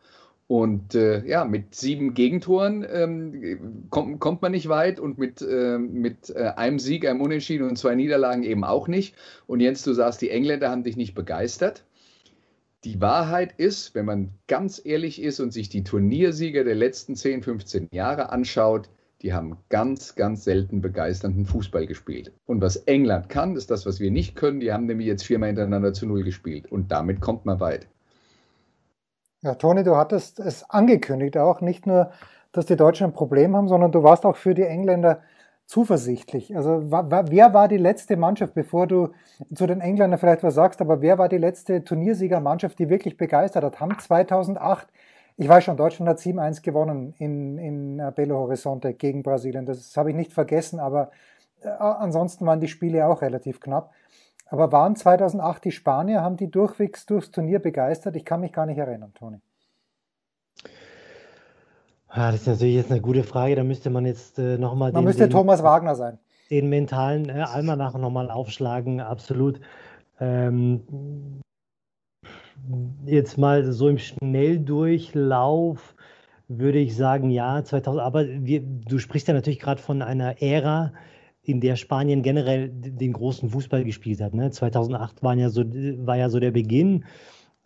Und 0.49 0.95
äh, 0.95 1.27
ja, 1.27 1.45
mit 1.45 1.75
sieben 1.75 2.15
Gegentoren 2.15 2.87
ähm, 2.89 3.89
kommt, 3.91 4.21
kommt 4.21 4.43
man 4.43 4.53
nicht 4.53 4.69
weit 4.69 5.01
und 5.01 5.19
mit, 5.19 5.43
äh, 5.43 5.77
mit 5.79 6.31
äh, 6.31 6.53
einem 6.57 6.79
Sieg, 6.79 7.07
einem 7.07 7.21
Unentschieden 7.21 7.69
und 7.69 7.77
zwei 7.77 7.97
Niederlagen 7.97 8.45
eben 8.45 8.63
auch 8.63 8.87
nicht. 8.87 9.17
Und 9.49 9.59
Jens, 9.59 9.83
du 9.83 9.93
sagst, 9.93 10.23
die 10.23 10.31
Engländer 10.31 10.71
haben 10.71 10.85
dich 10.85 10.97
nicht 10.97 11.15
begeistert. 11.15 11.85
Die 12.85 13.01
Wahrheit 13.01 13.55
ist, 13.57 13.97
wenn 13.97 14.05
man 14.05 14.31
ganz 14.47 14.81
ehrlich 14.85 15.21
ist 15.21 15.41
und 15.41 15.53
sich 15.53 15.69
die 15.69 15.83
Turniersieger 15.83 16.63
der 16.63 16.77
letzten 16.77 17.17
10, 17.17 17.43
15 17.43 17.89
Jahre 17.91 18.31
anschaut, 18.31 18.89
die 19.23 19.33
haben 19.33 19.57
ganz, 19.71 20.15
ganz 20.15 20.45
selten 20.45 20.81
begeisternden 20.81 21.47
Fußball 21.47 21.89
gespielt. 21.89 22.33
Und 22.45 22.61
was 22.61 22.77
England 22.77 23.29
kann, 23.29 23.57
ist 23.57 23.73
das, 23.73 23.87
was 23.87 23.99
wir 23.99 24.13
nicht 24.13 24.37
können. 24.37 24.61
Die 24.61 24.73
haben 24.73 24.87
nämlich 24.87 25.09
jetzt 25.09 25.25
viermal 25.25 25.49
hintereinander 25.49 25.93
zu 25.93 26.07
Null 26.07 26.23
gespielt. 26.23 26.71
Und 26.71 26.93
damit 26.93 27.21
kommt 27.21 27.47
man 27.47 27.59
weit. 27.59 27.89
Ja, 29.47 29.55
Toni, 29.55 29.85
du 29.85 29.95
hattest 29.95 30.41
es 30.41 30.69
angekündigt 30.71 31.39
auch, 31.39 31.61
nicht 31.61 31.87
nur, 31.87 32.11
dass 32.51 32.67
die 32.67 32.75
Deutschen 32.75 33.07
ein 33.07 33.13
Problem 33.13 33.55
haben, 33.55 33.69
sondern 33.69 33.93
du 33.93 34.03
warst 34.03 34.27
auch 34.27 34.35
für 34.35 34.55
die 34.55 34.65
Engländer 34.65 35.21
zuversichtlich. 35.67 36.57
Also 36.57 36.83
wer 36.91 37.55
war 37.55 37.69
die 37.69 37.77
letzte 37.77 38.17
Mannschaft, 38.17 38.55
bevor 38.55 38.89
du 38.89 39.11
zu 39.55 39.69
den 39.69 39.81
Engländern 39.81 40.19
vielleicht 40.19 40.43
was 40.43 40.57
sagst, 40.57 40.81
aber 40.81 41.01
wer 41.01 41.19
war 41.19 41.29
die 41.29 41.39
letzte 41.39 41.85
Turniersiegermannschaft, 41.85 42.77
die 42.77 42.89
wirklich 42.89 43.17
begeistert 43.17 43.63
hat? 43.63 43.79
Haben 43.79 43.97
2008 43.97 44.89
ich 45.39 45.49
weiß 45.49 45.63
schon, 45.63 45.77
Deutschland 45.77 46.09
hat 46.09 46.19
7-1 46.19 46.63
gewonnen 46.63 47.15
in, 47.19 47.59
in 47.59 48.03
Belo 48.17 48.39
Horizonte 48.39 48.95
gegen 48.95 49.23
Brasilien. 49.23 49.67
Das 49.67 49.95
habe 49.97 50.09
ich 50.11 50.17
nicht 50.17 50.33
vergessen, 50.33 50.81
aber 50.81 51.11
äh, 51.61 51.69
ansonsten 51.69 52.47
waren 52.47 52.61
die 52.61 52.69
Spiele 52.69 53.07
auch 53.07 53.21
relativ 53.21 53.61
knapp. 53.61 53.93
Aber 54.49 54.71
waren 54.71 54.95
2008 54.95 55.65
die 55.65 55.73
Spanier, 55.73 56.23
haben 56.23 56.37
die 56.37 56.51
durchwegs 56.51 57.05
durchs 57.07 57.31
Turnier 57.31 57.59
begeistert? 57.59 58.15
Ich 58.17 58.25
kann 58.25 58.41
mich 58.41 58.53
gar 58.53 58.67
nicht 58.67 58.79
erinnern, 58.79 59.13
Toni. 59.15 59.39
Ja, 62.15 62.31
das 62.31 62.43
ist 62.43 62.47
natürlich 62.47 62.77
jetzt 62.77 62.91
eine 62.91 63.01
gute 63.01 63.25
Frage. 63.25 63.57
Da 63.57 63.65
müsste 63.65 63.91
man 63.91 64.07
jetzt 64.07 64.39
äh, 64.39 64.57
nochmal. 64.57 64.93
Man 64.93 65.03
den, 65.03 65.07
müsste 65.07 65.25
den, 65.25 65.31
Thomas 65.31 65.63
Wagner 65.63 65.97
sein. 65.97 66.19
Den 66.51 66.69
mentalen 66.69 67.29
äh, 67.29 67.43
Almanach 67.43 67.95
nochmal 67.99 68.31
aufschlagen, 68.31 69.01
absolut. 69.01 69.61
Ähm, 70.21 71.43
jetzt 73.05 73.37
mal 73.37 73.71
so 73.73 73.89
im 73.89 73.99
Schnelldurchlauf 73.99 75.95
würde 76.49 76.79
ich 76.79 76.97
sagen, 76.97 77.31
ja, 77.31 77.63
2000, 77.65 78.03
aber 78.03 78.25
wir, 78.27 78.63
du 78.63 78.99
sprichst 78.99 79.29
ja 79.29 79.35
natürlich 79.35 79.59
gerade 79.59 79.83
von 79.83 80.01
einer 80.01 80.41
Ära, 80.41 80.93
in 81.47 81.61
der 81.61 81.77
Spanien 81.77 82.23
generell 82.23 82.69
den 82.71 83.13
großen 83.13 83.51
Fußball 83.51 83.85
gespielt 83.85 84.21
hat. 84.21 84.35
Ne? 84.35 84.51
2008 84.51 85.23
waren 85.23 85.39
ja 85.39 85.49
so, 85.49 85.63
war 85.65 86.17
ja 86.17 86.29
so 86.29 86.41
der 86.41 86.51
Beginn. 86.51 87.05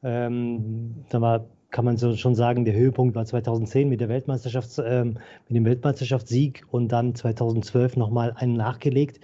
Ähm, 0.02 1.04
da 1.08 1.20
war, 1.20 1.46
kann 1.70 1.86
man 1.86 1.96
so 1.96 2.14
schon 2.14 2.34
sagen, 2.34 2.66
der 2.66 2.74
Höhepunkt 2.74 3.14
war 3.14 3.24
2010 3.24 3.88
mit, 3.88 4.00
der 4.00 4.10
Weltmeisterschafts-, 4.10 4.82
ähm, 4.84 5.18
mit 5.48 5.56
dem 5.56 5.64
Weltmeisterschaftssieg 5.64 6.66
und 6.70 6.88
dann 6.88 7.14
2012 7.14 7.96
nochmal 7.96 8.32
einen 8.36 8.54
nachgelegt. 8.54 9.20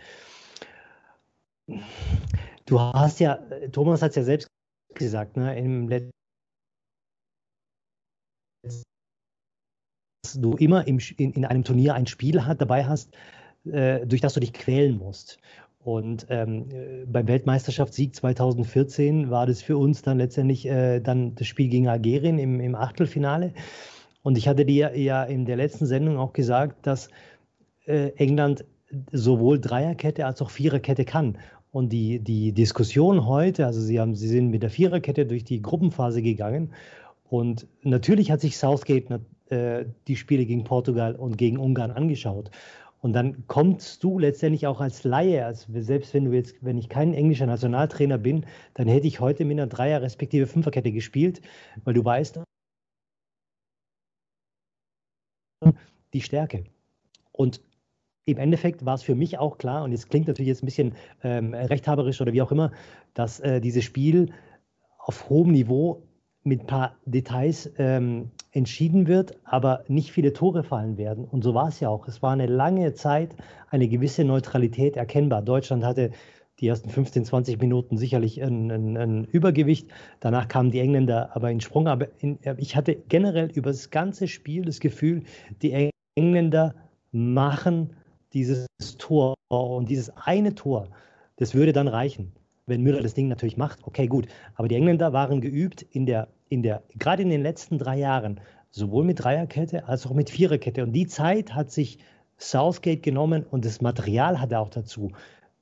Du 2.65 2.81
hast 2.81 3.21
ja, 3.21 3.39
Thomas 3.73 4.01
hat 4.01 4.11
es 4.11 4.17
ja 4.17 4.23
selbst 4.23 4.49
gesagt, 4.95 5.37
ne, 5.37 5.59
im 5.59 5.89
letzten 5.89 6.13
du 10.35 10.55
immer 10.55 10.87
im, 10.87 10.99
in, 11.17 11.33
in, 11.33 11.45
einem 11.45 11.63
Turnier 11.63 11.95
ein 11.95 12.07
Spiel 12.07 12.45
hat, 12.45 12.61
dabei 12.61 12.85
hast, 12.85 13.15
äh, 13.73 14.07
durch 14.07 14.21
das 14.21 14.35
du 14.35 14.41
dich 14.41 14.53
quälen 14.53 14.99
musst. 14.99 15.39
Und 15.87 16.27
ähm, 16.31 16.67
beim 17.07 17.29
Weltmeisterschaftssieg 17.29 18.17
2014 18.17 19.31
war 19.31 19.47
das 19.47 19.63
für 19.63 19.77
uns 19.77 20.03
dann 20.03 20.19
letztendlich 20.19 20.67
äh, 20.67 20.99
dann 20.99 21.37
das 21.37 21.47
Spiel 21.47 21.69
gegen 21.69 21.87
Algerien 21.87 22.39
im, 22.41 22.59
im 22.59 22.75
Achtelfinale. 22.75 23.53
Und 24.23 24.37
ich 24.37 24.49
hatte 24.49 24.65
dir 24.65 24.99
ja 24.99 25.23
in 25.23 25.45
der 25.45 25.55
letzten 25.55 25.87
Sendung 25.87 26.19
auch 26.19 26.33
gesagt, 26.33 26.89
dass 26.89 27.09
äh, 27.85 28.09
England 28.17 28.65
sowohl 29.13 29.61
Dreierkette 29.61 30.27
als 30.27 30.43
auch 30.43 30.51
Viererkette 30.51 31.05
kann. 31.05 31.39
Und 31.71 31.91
die, 31.91 32.19
die 32.19 32.53
Diskussion 32.53 33.27
heute, 33.27 33.67
also 33.67 33.81
sie, 33.81 34.01
haben, 34.01 34.17
sie 34.17 34.29
sind 34.29 34.51
mit 34.51 34.65
der 34.65 34.71
Viererkette 34.71 35.27
durch 35.27 35.45
die 35.45 35.63
Gruppenphase 35.63 36.23
gegangen. 36.23 36.73
Und 37.29 37.69
natürlich 37.83 38.31
hat 38.31 38.41
sich 38.41 38.57
Southgate 38.57 39.21
äh, 39.51 39.85
die 40.09 40.17
Spiele 40.17 40.47
gegen 40.47 40.65
Portugal 40.65 41.15
und 41.15 41.39
gegen 41.39 41.59
Ungarn 41.59 41.91
angeschaut. 41.91 42.51
Und 43.01 43.13
dann 43.13 43.47
kommst 43.47 44.03
du 44.03 44.19
letztendlich 44.19 44.67
auch 44.67 44.81
als 44.81 45.05
Laie, 45.05 45.45
als 45.45 45.69
selbst 45.71 46.15
wenn 46.15 46.25
du 46.25 46.33
jetzt, 46.33 46.57
wenn 46.63 46.79
ich 46.79 46.89
kein 46.89 47.15
englischer 47.15 47.47
Nationaltrainer 47.47 48.19
bin, 48.19 48.47
dann 48.75 48.89
hätte 48.89 49.07
ich 49.07 49.21
heute 49.21 49.45
mit 49.45 49.59
einer 49.59 49.69
Dreier- 49.69 50.03
respektive 50.03 50.47
Fünferkette 50.47 50.93
gespielt, 50.93 51.41
weil 51.85 51.95
du 51.95 52.05
weißt, 52.05 52.41
die 56.13 56.21
Stärke. 56.21 56.65
Und 57.33 57.61
im 58.25 58.39
Endeffekt 58.39 58.85
war 58.85 58.95
es 58.95 59.03
für 59.03 59.15
mich 59.15 59.39
auch 59.39 59.59
klar, 59.59 59.85
und 59.85 59.93
es 59.93 60.09
klingt 60.09 60.27
natürlich 60.27 60.49
jetzt 60.49 60.63
ein 60.63 60.67
bisschen 60.67 60.97
ähm, 61.23 61.55
rechthaberisch 61.55 62.21
oder 62.21 62.33
wie 62.33 62.43
auch 62.43 62.51
immer, 62.51 62.73
dass 63.15 63.41
äh, 63.41 63.61
dieses 63.61 63.85
Spiel 63.85 64.33
auf 64.99 65.29
hohem 65.29 65.53
Niveau 65.53 66.03
mit 66.47 66.63
ein 66.63 66.67
paar 66.67 66.97
Details 67.05 67.71
ähm, 67.79 68.31
entschieden 68.53 69.07
wird, 69.07 69.37
aber 69.45 69.85
nicht 69.89 70.13
viele 70.13 70.33
Tore 70.33 70.63
fallen 70.63 70.97
werden. 70.97 71.25
Und 71.25 71.43
so 71.43 71.55
war 71.55 71.69
es 71.69 71.81
ja 71.81 71.89
auch. 71.89 72.09
Es 72.09 72.23
war 72.23 72.33
eine 72.33 72.47
lange 72.47 72.95
Zeit 72.95 73.35
eine 73.71 73.89
gewisse 73.89 74.25
Neutralität 74.25 74.97
erkennbar. 74.97 75.43
Deutschland 75.43 75.85
hatte 75.85 76.13
die 76.61 76.69
ersten 76.69 76.89
15, 76.89 77.25
20 77.27 77.61
Minuten 77.61 77.99
sicherlich 77.99 78.43
ein, 78.43 78.71
ein, 78.71 78.97
ein 78.97 79.25
Übergewicht. 79.25 79.89
Danach 80.21 80.49
kamen 80.49 80.71
die 80.71 80.81
Engländer 80.81 81.35
aber 81.35 81.51
in 81.51 81.61
Sprung. 81.61 81.87
Aber 81.87 82.09
in, 82.19 82.39
ich 82.57 82.77
hatte 82.77 82.95
generell 82.95 83.51
über 83.51 83.71
das 83.71 83.91
ganze 83.91 84.27
Spiel 84.29 84.65
das 84.65 84.81
Gefühl, 84.81 85.25
die 85.63 85.91
Engländer 86.15 86.75
machen 87.13 87.95
dieses 88.33 88.67
Tor 88.99 89.35
und 89.49 89.89
dieses 89.89 90.11
eine 90.17 90.55
Tor, 90.55 90.89
das 91.37 91.55
würde 91.55 91.73
dann 91.73 91.89
reichen, 91.89 92.33
wenn 92.67 92.83
Müller 92.83 93.03
das 93.03 93.15
Ding 93.15 93.29
natürlich 93.29 93.57
macht. 93.57 93.81
Okay, 93.83 94.07
gut. 94.07 94.27
Aber 94.55 94.69
die 94.69 94.75
Engländer 94.77 95.13
waren 95.13 95.41
geübt 95.41 95.83
in 95.83 96.07
der, 96.07 96.29
in 96.49 96.63
der, 96.63 96.83
gerade 96.99 97.23
in 97.23 97.31
den 97.31 97.43
letzten 97.43 97.79
drei 97.79 97.99
Jahren, 97.99 98.41
sowohl 98.71 99.05
mit 99.05 99.23
Dreierkette 99.23 99.89
als 99.89 100.07
auch 100.07 100.15
mit 100.15 100.31
Viererkette. 100.31 100.83
Und 100.83 100.93
die 100.93 101.07
Zeit 101.07 101.55
hat 101.55 101.71
sich 101.71 101.99
Southgate 102.39 103.03
genommen 103.03 103.45
und 103.45 103.65
das 103.65 103.81
Material 103.81 104.41
hat 104.41 104.53
er 104.53 104.61
auch 104.61 104.69
dazu, 104.69 105.13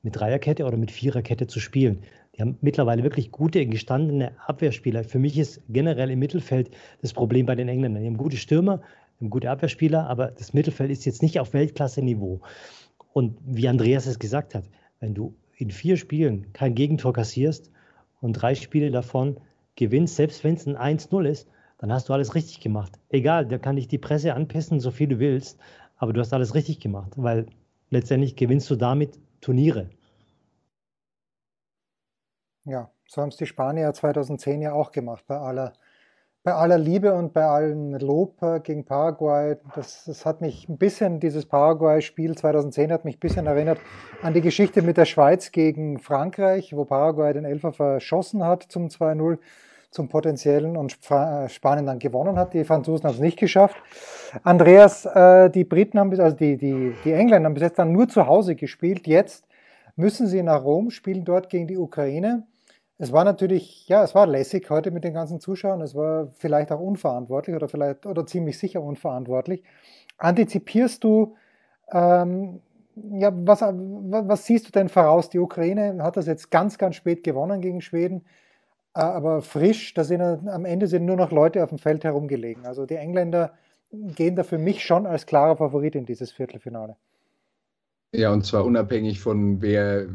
mit 0.02 0.16
Dreierkette 0.16 0.64
oder 0.64 0.76
mit 0.76 0.90
Viererkette 0.90 1.46
zu 1.46 1.60
spielen. 1.60 2.02
Die 2.34 2.42
haben 2.42 2.58
mittlerweile 2.60 3.04
wirklich 3.04 3.30
gute, 3.30 3.64
gestandene 3.66 4.32
Abwehrspieler. 4.46 5.04
Für 5.04 5.18
mich 5.18 5.38
ist 5.38 5.62
generell 5.68 6.10
im 6.10 6.18
Mittelfeld 6.18 6.70
das 7.00 7.12
Problem 7.12 7.46
bei 7.46 7.54
den 7.54 7.68
Engländern. 7.68 8.02
Die 8.02 8.08
haben 8.08 8.16
gute 8.16 8.36
Stürmer, 8.36 8.82
ein 9.20 9.30
guter 9.30 9.52
Abwehrspieler, 9.52 10.08
aber 10.08 10.32
das 10.32 10.52
Mittelfeld 10.52 10.90
ist 10.90 11.04
jetzt 11.04 11.22
nicht 11.22 11.38
auf 11.38 11.54
Weltklasse-Niveau. 11.54 12.40
Und 13.12 13.38
wie 13.46 13.68
Andreas 13.68 14.06
es 14.06 14.18
gesagt 14.18 14.54
hat, 14.54 14.64
wenn 14.98 15.14
du 15.14 15.36
in 15.56 15.70
vier 15.70 15.96
Spielen 15.96 16.52
kein 16.52 16.74
Gegentor 16.74 17.12
kassierst 17.12 17.70
und 18.20 18.32
drei 18.32 18.56
Spiele 18.56 18.90
davon 18.90 19.38
gewinnst, 19.76 20.16
selbst 20.16 20.44
wenn 20.44 20.54
es 20.54 20.66
ein 20.66 20.76
1-0 20.76 21.26
ist, 21.26 21.48
dann 21.78 21.92
hast 21.92 22.08
du 22.08 22.12
alles 22.12 22.34
richtig 22.34 22.60
gemacht. 22.60 22.98
Egal, 23.08 23.46
da 23.46 23.58
kann 23.58 23.76
dich 23.76 23.88
die 23.88 23.98
Presse 23.98 24.34
anpissen, 24.34 24.80
so 24.80 24.90
viel 24.90 25.08
du 25.08 25.18
willst, 25.18 25.58
aber 25.96 26.12
du 26.12 26.20
hast 26.20 26.32
alles 26.32 26.54
richtig 26.54 26.80
gemacht, 26.80 27.12
weil 27.16 27.46
letztendlich 27.90 28.36
gewinnst 28.36 28.70
du 28.70 28.76
damit 28.76 29.18
Turniere. 29.40 29.90
Ja, 32.64 32.90
so 33.06 33.20
haben 33.20 33.28
es 33.28 33.36
die 33.36 33.46
Spanier 33.46 33.92
2010 33.92 34.62
ja 34.62 34.72
auch 34.72 34.90
gemacht, 34.90 35.24
bei 35.26 35.36
aller 35.36 35.74
bei 36.44 36.52
aller 36.52 36.76
Liebe 36.76 37.14
und 37.14 37.32
bei 37.32 37.46
allem 37.46 37.94
Lob 37.94 38.42
äh, 38.42 38.60
gegen 38.60 38.84
Paraguay, 38.84 39.56
das, 39.74 40.04
das 40.04 40.26
hat 40.26 40.42
mich 40.42 40.68
ein 40.68 40.76
bisschen, 40.76 41.18
dieses 41.18 41.46
Paraguay-Spiel 41.46 42.36
2010 42.36 42.92
hat 42.92 43.06
mich 43.06 43.16
ein 43.16 43.20
bisschen 43.20 43.46
erinnert 43.46 43.78
an 44.22 44.34
die 44.34 44.42
Geschichte 44.42 44.82
mit 44.82 44.98
der 44.98 45.06
Schweiz 45.06 45.52
gegen 45.52 45.98
Frankreich, 45.98 46.76
wo 46.76 46.84
Paraguay 46.84 47.32
den 47.32 47.46
Elfer 47.46 47.72
verschossen 47.72 48.44
hat 48.44 48.62
zum 48.62 48.88
2-0 48.88 49.38
zum 49.90 50.08
potenziellen 50.08 50.76
und 50.76 50.98
äh, 51.08 51.48
Spanien 51.48 51.86
dann 51.86 51.98
gewonnen 51.98 52.36
hat. 52.36 52.52
Die 52.52 52.64
Franzosen 52.64 53.06
haben 53.06 53.14
es 53.14 53.20
nicht 53.20 53.38
geschafft. 53.38 53.76
Andreas, 54.42 55.06
äh, 55.06 55.48
die 55.48 55.64
Briten 55.64 55.98
haben, 55.98 56.10
also 56.20 56.36
die, 56.36 56.58
die, 56.58 56.94
die 57.04 57.12
Engländer 57.12 57.46
haben 57.46 57.54
bis 57.54 57.62
jetzt 57.62 57.78
dann 57.78 57.92
nur 57.92 58.08
zu 58.08 58.26
Hause 58.26 58.54
gespielt. 58.54 59.06
Jetzt 59.06 59.46
müssen 59.96 60.26
sie 60.26 60.42
nach 60.42 60.62
Rom, 60.62 60.90
spielen 60.90 61.24
dort 61.24 61.48
gegen 61.48 61.68
die 61.68 61.78
Ukraine. 61.78 62.46
Es 63.04 63.12
war 63.12 63.24
natürlich, 63.24 63.86
ja, 63.86 64.02
es 64.02 64.14
war 64.14 64.26
lässig 64.26 64.70
heute 64.70 64.90
mit 64.90 65.04
den 65.04 65.12
ganzen 65.12 65.38
Zuschauern. 65.38 65.82
Es 65.82 65.94
war 65.94 66.28
vielleicht 66.38 66.72
auch 66.72 66.80
unverantwortlich 66.80 67.54
oder 67.54 67.68
vielleicht 67.68 68.06
oder 68.06 68.24
ziemlich 68.24 68.58
sicher 68.58 68.82
unverantwortlich. 68.82 69.62
Antizipierst 70.16 71.04
du, 71.04 71.36
ähm, 71.92 72.62
ja, 72.94 73.30
was, 73.34 73.60
was 73.60 74.46
siehst 74.46 74.68
du 74.68 74.70
denn 74.70 74.88
voraus? 74.88 75.28
Die 75.28 75.38
Ukraine 75.38 76.02
hat 76.02 76.16
das 76.16 76.26
jetzt 76.26 76.50
ganz, 76.50 76.78
ganz 76.78 76.96
spät 76.96 77.24
gewonnen 77.24 77.60
gegen 77.60 77.82
Schweden, 77.82 78.24
aber 78.94 79.42
frisch, 79.42 79.92
da 79.92 80.02
sind 80.02 80.22
am 80.22 80.64
Ende 80.64 80.86
sind 80.86 81.04
nur 81.04 81.16
noch 81.16 81.30
Leute 81.30 81.62
auf 81.62 81.68
dem 81.68 81.78
Feld 81.78 82.04
herumgelegen. 82.04 82.64
Also 82.64 82.86
die 82.86 82.96
Engländer 82.96 83.52
gehen 83.90 84.34
da 84.34 84.44
für 84.44 84.56
mich 84.56 84.82
schon 84.82 85.06
als 85.06 85.26
klarer 85.26 85.58
Favorit 85.58 85.94
in 85.94 86.06
dieses 86.06 86.32
Viertelfinale. 86.32 86.96
Ja, 88.14 88.32
und 88.32 88.46
zwar 88.46 88.64
unabhängig 88.64 89.20
von 89.20 89.60
wer, 89.60 90.06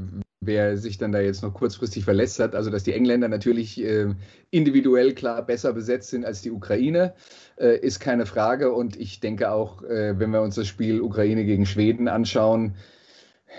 wer 0.41 0.77
sich 0.77 0.97
dann 0.97 1.11
da 1.11 1.19
jetzt 1.19 1.43
noch 1.43 1.53
kurzfristig 1.53 2.05
verletzt 2.05 2.39
hat. 2.39 2.55
Also, 2.55 2.69
dass 2.69 2.83
die 2.83 2.93
Engländer 2.93 3.27
natürlich 3.27 3.83
äh, 3.83 4.13
individuell 4.51 5.13
klar 5.13 5.45
besser 5.45 5.73
besetzt 5.73 6.09
sind 6.09 6.25
als 6.25 6.41
die 6.41 6.51
Ukraine, 6.51 7.13
äh, 7.57 7.77
ist 7.77 7.99
keine 7.99 8.25
Frage. 8.25 8.73
Und 8.73 8.97
ich 8.99 9.19
denke 9.19 9.51
auch, 9.51 9.83
äh, 9.83 10.17
wenn 10.17 10.31
wir 10.31 10.41
uns 10.41 10.55
das 10.55 10.67
Spiel 10.67 11.01
Ukraine 11.01 11.45
gegen 11.45 11.65
Schweden 11.65 12.07
anschauen, 12.07 12.75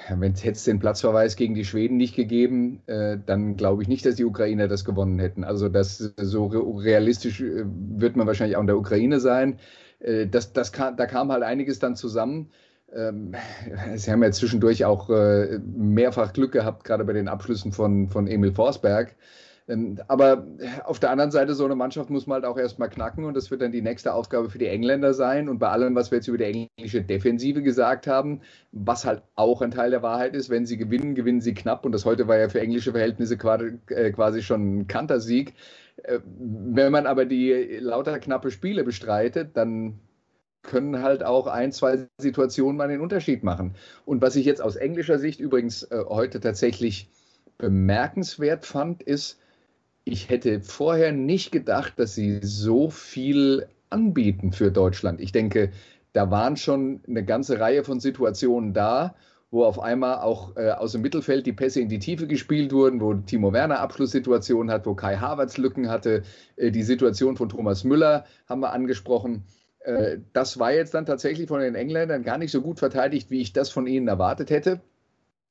wenn 0.08 0.32
es 0.32 0.64
den 0.64 0.78
Platzverweis 0.78 1.36
gegen 1.36 1.54
die 1.54 1.64
Schweden 1.64 1.96
nicht 1.96 2.14
gegeben, 2.14 2.80
äh, 2.86 3.18
dann 3.24 3.56
glaube 3.56 3.82
ich 3.82 3.88
nicht, 3.88 4.06
dass 4.06 4.14
die 4.14 4.24
Ukrainer 4.24 4.68
das 4.68 4.84
gewonnen 4.84 5.18
hätten. 5.18 5.44
Also 5.44 5.68
das 5.68 5.98
so 5.98 6.46
realistisch 6.46 7.40
äh, 7.40 7.64
wird 7.66 8.16
man 8.16 8.26
wahrscheinlich 8.26 8.56
auch 8.56 8.62
in 8.62 8.68
der 8.68 8.78
Ukraine 8.78 9.20
sein. 9.20 9.58
Äh, 9.98 10.26
das, 10.26 10.52
das 10.52 10.72
kam, 10.72 10.96
da 10.96 11.06
kam 11.06 11.30
halt 11.32 11.42
einiges 11.42 11.78
dann 11.78 11.96
zusammen. 11.96 12.50
Ähm, 12.94 13.34
sie 13.94 14.10
haben 14.10 14.22
ja 14.22 14.30
zwischendurch 14.30 14.84
auch 14.84 15.10
äh, 15.10 15.58
mehrfach 15.58 16.32
Glück 16.32 16.52
gehabt, 16.52 16.84
gerade 16.84 17.04
bei 17.04 17.12
den 17.12 17.28
Abschlüssen 17.28 17.72
von, 17.72 18.08
von 18.08 18.26
Emil 18.26 18.52
Forsberg. 18.52 19.14
Ähm, 19.70 19.98
aber 20.08 20.46
auf 20.84 20.98
der 20.98 21.10
anderen 21.10 21.30
Seite, 21.30 21.54
so 21.54 21.64
eine 21.64 21.76
Mannschaft 21.76 22.10
muss 22.10 22.26
man 22.26 22.36
halt 22.36 22.44
auch 22.44 22.58
erstmal 22.58 22.90
knacken 22.90 23.24
und 23.24 23.34
das 23.34 23.50
wird 23.50 23.62
dann 23.62 23.72
die 23.72 23.82
nächste 23.82 24.12
Aufgabe 24.12 24.50
für 24.50 24.58
die 24.58 24.66
Engländer 24.66 25.14
sein. 25.14 25.48
Und 25.48 25.58
bei 25.58 25.68
allem, 25.68 25.94
was 25.94 26.10
wir 26.10 26.18
jetzt 26.18 26.28
über 26.28 26.38
die 26.38 26.68
englische 26.76 27.02
Defensive 27.02 27.62
gesagt 27.62 28.06
haben, 28.06 28.40
was 28.72 29.04
halt 29.04 29.22
auch 29.36 29.62
ein 29.62 29.70
Teil 29.70 29.90
der 29.90 30.02
Wahrheit 30.02 30.34
ist, 30.34 30.50
wenn 30.50 30.66
sie 30.66 30.76
gewinnen, 30.76 31.14
gewinnen 31.14 31.40
sie 31.40 31.54
knapp. 31.54 31.84
Und 31.84 31.92
das 31.92 32.04
heute 32.04 32.26
war 32.26 32.38
ja 32.38 32.48
für 32.48 32.60
englische 32.60 32.90
Verhältnisse 32.90 33.34
äh, 33.34 34.10
quasi, 34.10 34.42
schon 34.42 34.80
ein 34.80 34.86
Kantersieg. 34.88 35.54
Äh, 36.02 36.18
wenn 36.24 36.90
man 36.90 37.06
aber 37.06 37.24
die 37.24 37.78
lauter 37.80 38.18
knappe 38.18 38.50
Spiele 38.50 38.82
bestreitet, 38.82 39.56
dann 39.56 40.00
können 40.62 41.02
halt 41.02 41.22
auch 41.22 41.46
ein, 41.46 41.72
zwei 41.72 42.06
Situationen 42.18 42.76
mal 42.76 42.88
den 42.88 43.00
Unterschied 43.00 43.44
machen. 43.44 43.74
Und 44.04 44.22
was 44.22 44.36
ich 44.36 44.44
jetzt 44.44 44.62
aus 44.62 44.76
englischer 44.76 45.18
Sicht 45.18 45.40
übrigens 45.40 45.84
äh, 45.84 46.04
heute 46.08 46.40
tatsächlich 46.40 47.08
bemerkenswert 47.58 48.66
fand, 48.66 49.02
ist, 49.02 49.38
ich 50.04 50.28
hätte 50.28 50.60
vorher 50.60 51.12
nicht 51.12 51.52
gedacht, 51.52 51.94
dass 51.98 52.14
sie 52.14 52.40
so 52.42 52.90
viel 52.90 53.68
anbieten 53.90 54.52
für 54.52 54.70
Deutschland. 54.70 55.20
Ich 55.20 55.32
denke, 55.32 55.70
da 56.12 56.30
waren 56.30 56.56
schon 56.56 57.00
eine 57.06 57.24
ganze 57.24 57.60
Reihe 57.60 57.84
von 57.84 58.00
Situationen 58.00 58.72
da, 58.72 59.14
wo 59.50 59.64
auf 59.64 59.80
einmal 59.80 60.18
auch 60.18 60.56
äh, 60.56 60.70
aus 60.70 60.92
dem 60.92 61.02
Mittelfeld 61.02 61.44
die 61.44 61.52
Pässe 61.52 61.80
in 61.80 61.88
die 61.88 61.98
Tiefe 61.98 62.26
gespielt 62.26 62.72
wurden, 62.72 63.00
wo 63.00 63.14
Timo 63.14 63.52
Werner 63.52 63.80
Abschlusssituationen 63.80 64.70
hat, 64.70 64.86
wo 64.86 64.94
Kai 64.94 65.16
Havertz 65.16 65.56
Lücken 65.56 65.88
hatte. 65.88 66.22
Äh, 66.56 66.70
die 66.70 66.84
Situation 66.84 67.36
von 67.36 67.48
Thomas 67.48 67.84
Müller 67.84 68.24
haben 68.48 68.60
wir 68.60 68.72
angesprochen. 68.72 69.44
Äh, 69.80 70.18
das 70.32 70.58
war 70.58 70.72
jetzt 70.72 70.94
dann 70.94 71.06
tatsächlich 71.06 71.48
von 71.48 71.60
den 71.60 71.74
Engländern 71.74 72.22
gar 72.22 72.38
nicht 72.38 72.52
so 72.52 72.62
gut 72.62 72.78
verteidigt, 72.78 73.30
wie 73.30 73.40
ich 73.40 73.52
das 73.52 73.70
von 73.70 73.86
ihnen 73.86 74.08
erwartet 74.08 74.50
hätte. 74.50 74.80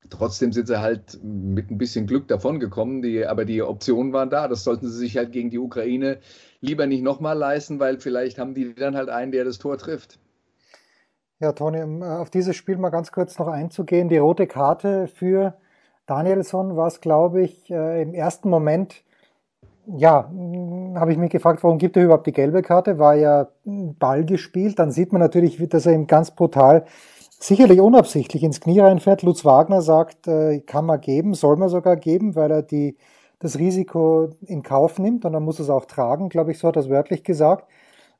Trotzdem 0.08 0.52
sind 0.52 0.66
sie 0.66 0.80
halt 0.80 1.22
mit 1.22 1.70
ein 1.70 1.78
bisschen 1.78 2.06
Glück 2.06 2.26
davongekommen, 2.26 3.02
die, 3.02 3.26
aber 3.26 3.44
die 3.44 3.62
Optionen 3.62 4.12
waren 4.12 4.30
da. 4.30 4.48
Das 4.48 4.64
sollten 4.64 4.88
sie 4.88 4.98
sich 4.98 5.16
halt 5.16 5.30
gegen 5.30 5.50
die 5.50 5.58
Ukraine 5.58 6.18
lieber 6.60 6.86
nicht 6.86 7.02
nochmal 7.02 7.36
leisten, 7.36 7.78
weil 7.80 8.00
vielleicht 8.00 8.38
haben 8.38 8.54
die 8.54 8.74
dann 8.74 8.96
halt 8.96 9.10
einen, 9.10 9.30
der 9.30 9.44
das 9.44 9.58
Tor 9.58 9.76
trifft. 9.76 10.18
Ja, 11.38 11.52
Toni, 11.52 11.82
um 11.82 12.02
äh, 12.02 12.06
auf 12.06 12.30
dieses 12.30 12.56
Spiel 12.56 12.76
mal 12.76 12.90
ganz 12.90 13.12
kurz 13.12 13.38
noch 13.38 13.48
einzugehen. 13.48 14.08
Die 14.08 14.18
rote 14.18 14.46
Karte 14.46 15.06
für 15.06 15.54
Danielson 16.06 16.76
war 16.76 16.88
es, 16.88 17.00
glaube 17.00 17.42
ich, 17.42 17.70
äh, 17.70 18.02
im 18.02 18.14
ersten 18.14 18.50
Moment, 18.50 19.04
ja, 19.86 20.28
hm, 20.30 20.98
habe 20.98 21.12
ich 21.12 21.18
mich 21.18 21.30
gefragt, 21.30 21.62
warum 21.62 21.78
gibt 21.78 21.96
er 21.96 22.04
überhaupt 22.04 22.26
die 22.26 22.32
gelbe 22.32 22.62
Karte? 22.62 22.98
War 22.98 23.14
ja 23.14 23.48
Ball 23.64 24.24
gespielt. 24.24 24.78
Dann 24.78 24.90
sieht 24.90 25.12
man 25.12 25.20
natürlich, 25.20 25.56
dass 25.68 25.86
er 25.86 25.94
ihm 25.94 26.06
ganz 26.06 26.30
brutal 26.30 26.84
sicherlich 27.40 27.80
unabsichtlich 27.80 28.42
ins 28.42 28.60
Knie 28.60 28.80
reinfährt. 28.80 29.22
Lutz 29.22 29.44
Wagner 29.44 29.82
sagt, 29.82 30.28
äh, 30.28 30.60
kann 30.60 30.86
man 30.86 31.00
geben, 31.00 31.34
soll 31.34 31.56
man 31.56 31.70
sogar 31.70 31.96
geben, 31.96 32.36
weil 32.36 32.50
er 32.50 32.62
die, 32.62 32.96
das 33.38 33.58
Risiko 33.58 34.30
in 34.46 34.62
Kauf 34.62 34.98
nimmt 34.98 35.24
und 35.24 35.32
dann 35.32 35.42
muss 35.42 35.58
es 35.58 35.70
auch 35.70 35.86
tragen, 35.86 36.28
glaube 36.28 36.52
ich, 36.52 36.58
so 36.58 36.68
hat 36.68 36.76
er 36.76 36.82
es 36.82 36.90
wörtlich 36.90 37.24
gesagt. 37.24 37.66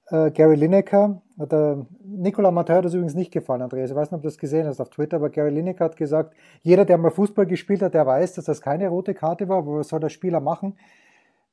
Äh, 0.09 0.31
Gary 0.31 0.57
Lineker, 0.57 1.21
hat 1.39 1.53
er, 1.53 1.87
Nicola 2.03 2.51
Matthäus 2.51 2.79
hat 2.79 2.85
das 2.87 2.95
übrigens 2.95 3.15
nicht 3.15 3.31
gefallen, 3.31 3.63
Andreas. 3.63 3.91
Ich 3.91 3.97
weiß 3.97 4.11
nicht, 4.11 4.17
ob 4.17 4.23
du 4.23 4.29
das 4.29 4.39
gesehen 4.39 4.67
hast 4.67 4.81
auf 4.81 4.89
Twitter, 4.89 5.17
aber 5.17 5.29
Gary 5.29 5.51
Lineker 5.51 5.85
hat 5.85 5.97
gesagt, 5.97 6.35
jeder, 6.63 6.87
der 6.87 6.97
mal 6.97 7.11
Fußball 7.11 7.47
gespielt 7.47 7.83
hat, 7.83 7.93
der 7.95 8.07
weiß, 8.07 8.35
dass 8.35 8.47
das 8.47 8.63
keine 8.63 8.89
rote 8.89 9.13
Karte 9.13 9.49
war, 9.49 9.59
aber 9.59 9.79
was 9.79 9.89
soll 9.89 10.01
der 10.01 10.09
Spieler 10.09 10.41
machen? 10.41 10.77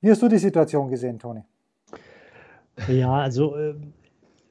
Wie 0.01 0.11
hast 0.11 0.21
du 0.21 0.27
die 0.27 0.37
Situation 0.37 0.89
gesehen, 0.89 1.17
Toni? 1.17 1.41
Ja, 2.87 3.13
also 3.13 3.55
äh, 3.55 3.73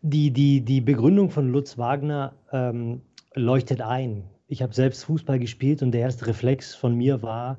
die, 0.02 0.32
die, 0.32 0.60
die 0.60 0.80
Begründung 0.80 1.30
von 1.30 1.50
Lutz 1.50 1.78
Wagner 1.78 2.32
ähm, 2.52 3.02
leuchtet 3.34 3.80
ein. 3.80 4.24
Ich 4.48 4.62
habe 4.62 4.74
selbst 4.74 5.04
Fußball 5.04 5.38
gespielt 5.38 5.82
und 5.82 5.92
der 5.92 6.00
erste 6.00 6.26
Reflex 6.26 6.74
von 6.74 6.94
mir 6.94 7.22
war, 7.22 7.58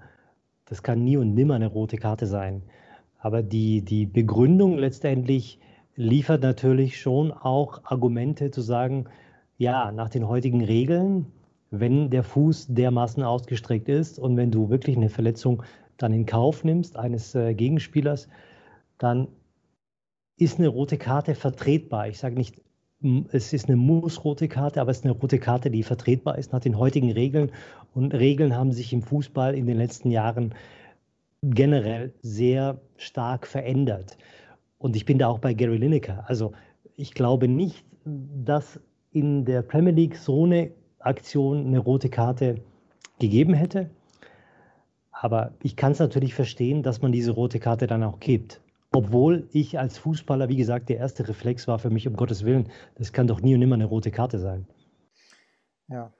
das 0.65 0.83
kann 0.83 1.03
nie 1.03 1.17
und 1.17 1.33
nimmer 1.33 1.55
eine 1.55 1.67
rote 1.67 1.97
Karte 1.97 2.25
sein. 2.25 2.63
Aber 3.19 3.41
die, 3.41 3.81
die 3.81 4.05
Begründung 4.05 4.77
letztendlich 4.77 5.59
liefert 5.95 6.41
natürlich 6.41 6.99
schon 6.99 7.31
auch 7.31 7.81
Argumente 7.85 8.51
zu 8.51 8.61
sagen, 8.61 9.05
ja, 9.57 9.91
nach 9.91 10.09
den 10.09 10.27
heutigen 10.27 10.63
Regeln, 10.63 11.27
wenn 11.71 12.09
der 12.09 12.23
Fuß 12.23 12.67
dermaßen 12.69 13.23
ausgestreckt 13.23 13.89
ist 13.89 14.19
und 14.19 14.37
wenn 14.37 14.51
du 14.51 14.69
wirklich 14.69 14.95
eine 14.97 15.09
Verletzung 15.09 15.63
dann 15.97 16.13
in 16.13 16.25
Kauf 16.25 16.63
nimmst 16.63 16.97
eines 16.97 17.35
äh, 17.35 17.53
Gegenspielers, 17.53 18.27
dann 18.97 19.27
ist 20.37 20.59
eine 20.59 20.67
rote 20.67 20.97
Karte 20.97 21.35
vertretbar. 21.35 22.07
Ich 22.07 22.19
sage 22.19 22.35
nicht, 22.35 22.61
es 23.31 23.53
ist 23.53 23.67
eine 23.67 23.77
muss-rote 23.77 24.47
Karte, 24.47 24.81
aber 24.81 24.91
es 24.91 24.99
ist 24.99 25.05
eine 25.05 25.13
rote 25.13 25.39
Karte, 25.39 25.69
die 25.69 25.83
vertretbar 25.83 26.37
ist 26.37 26.51
nach 26.51 26.59
den 26.59 26.77
heutigen 26.77 27.11
Regeln. 27.11 27.51
Und 27.93 28.13
Regeln 28.13 28.55
haben 28.55 28.71
sich 28.71 28.93
im 28.93 29.01
Fußball 29.01 29.55
in 29.55 29.67
den 29.67 29.77
letzten 29.77 30.11
Jahren 30.11 30.53
generell 31.43 32.13
sehr 32.21 32.79
stark 32.97 33.45
verändert. 33.45 34.17
Und 34.79 34.95
ich 34.95 35.05
bin 35.05 35.19
da 35.19 35.27
auch 35.27 35.39
bei 35.39 35.53
Gary 35.53 35.77
Lineker. 35.77 36.25
Also 36.27 36.53
ich 36.95 37.13
glaube 37.13 37.47
nicht, 37.47 37.85
dass 38.05 38.79
in 39.11 39.45
der 39.45 39.61
Premier 39.61 39.93
League 39.93 40.15
so 40.15 40.45
eine 40.45 40.71
Aktion 40.99 41.67
eine 41.67 41.79
rote 41.79 42.09
Karte 42.09 42.61
gegeben 43.19 43.53
hätte. 43.53 43.89
Aber 45.19 45.53
ich 45.63 45.75
kann 45.75 45.93
es 45.93 45.99
natürlich 45.99 46.33
verstehen, 46.33 46.83
dass 46.83 47.01
man 47.01 47.11
diese 47.11 47.31
rote 47.31 47.59
Karte 47.59 47.87
dann 47.87 48.03
auch 48.03 48.19
gibt. 48.19 48.61
Obwohl 48.93 49.49
ich 49.51 49.79
als 49.79 49.97
Fußballer, 49.97 50.47
wie 50.47 50.55
gesagt, 50.55 50.89
der 50.89 50.97
erste 50.97 51.27
Reflex 51.27 51.67
war 51.67 51.79
für 51.79 51.89
mich, 51.89 52.07
um 52.07 52.15
Gottes 52.15 52.45
Willen, 52.45 52.69
das 52.95 53.11
kann 53.11 53.27
doch 53.27 53.41
nie 53.41 53.53
und 53.53 53.59
nimmer 53.59 53.75
eine 53.75 53.85
rote 53.85 54.11
Karte 54.11 54.39
sein. 54.39 54.67
Ja, 55.87 56.13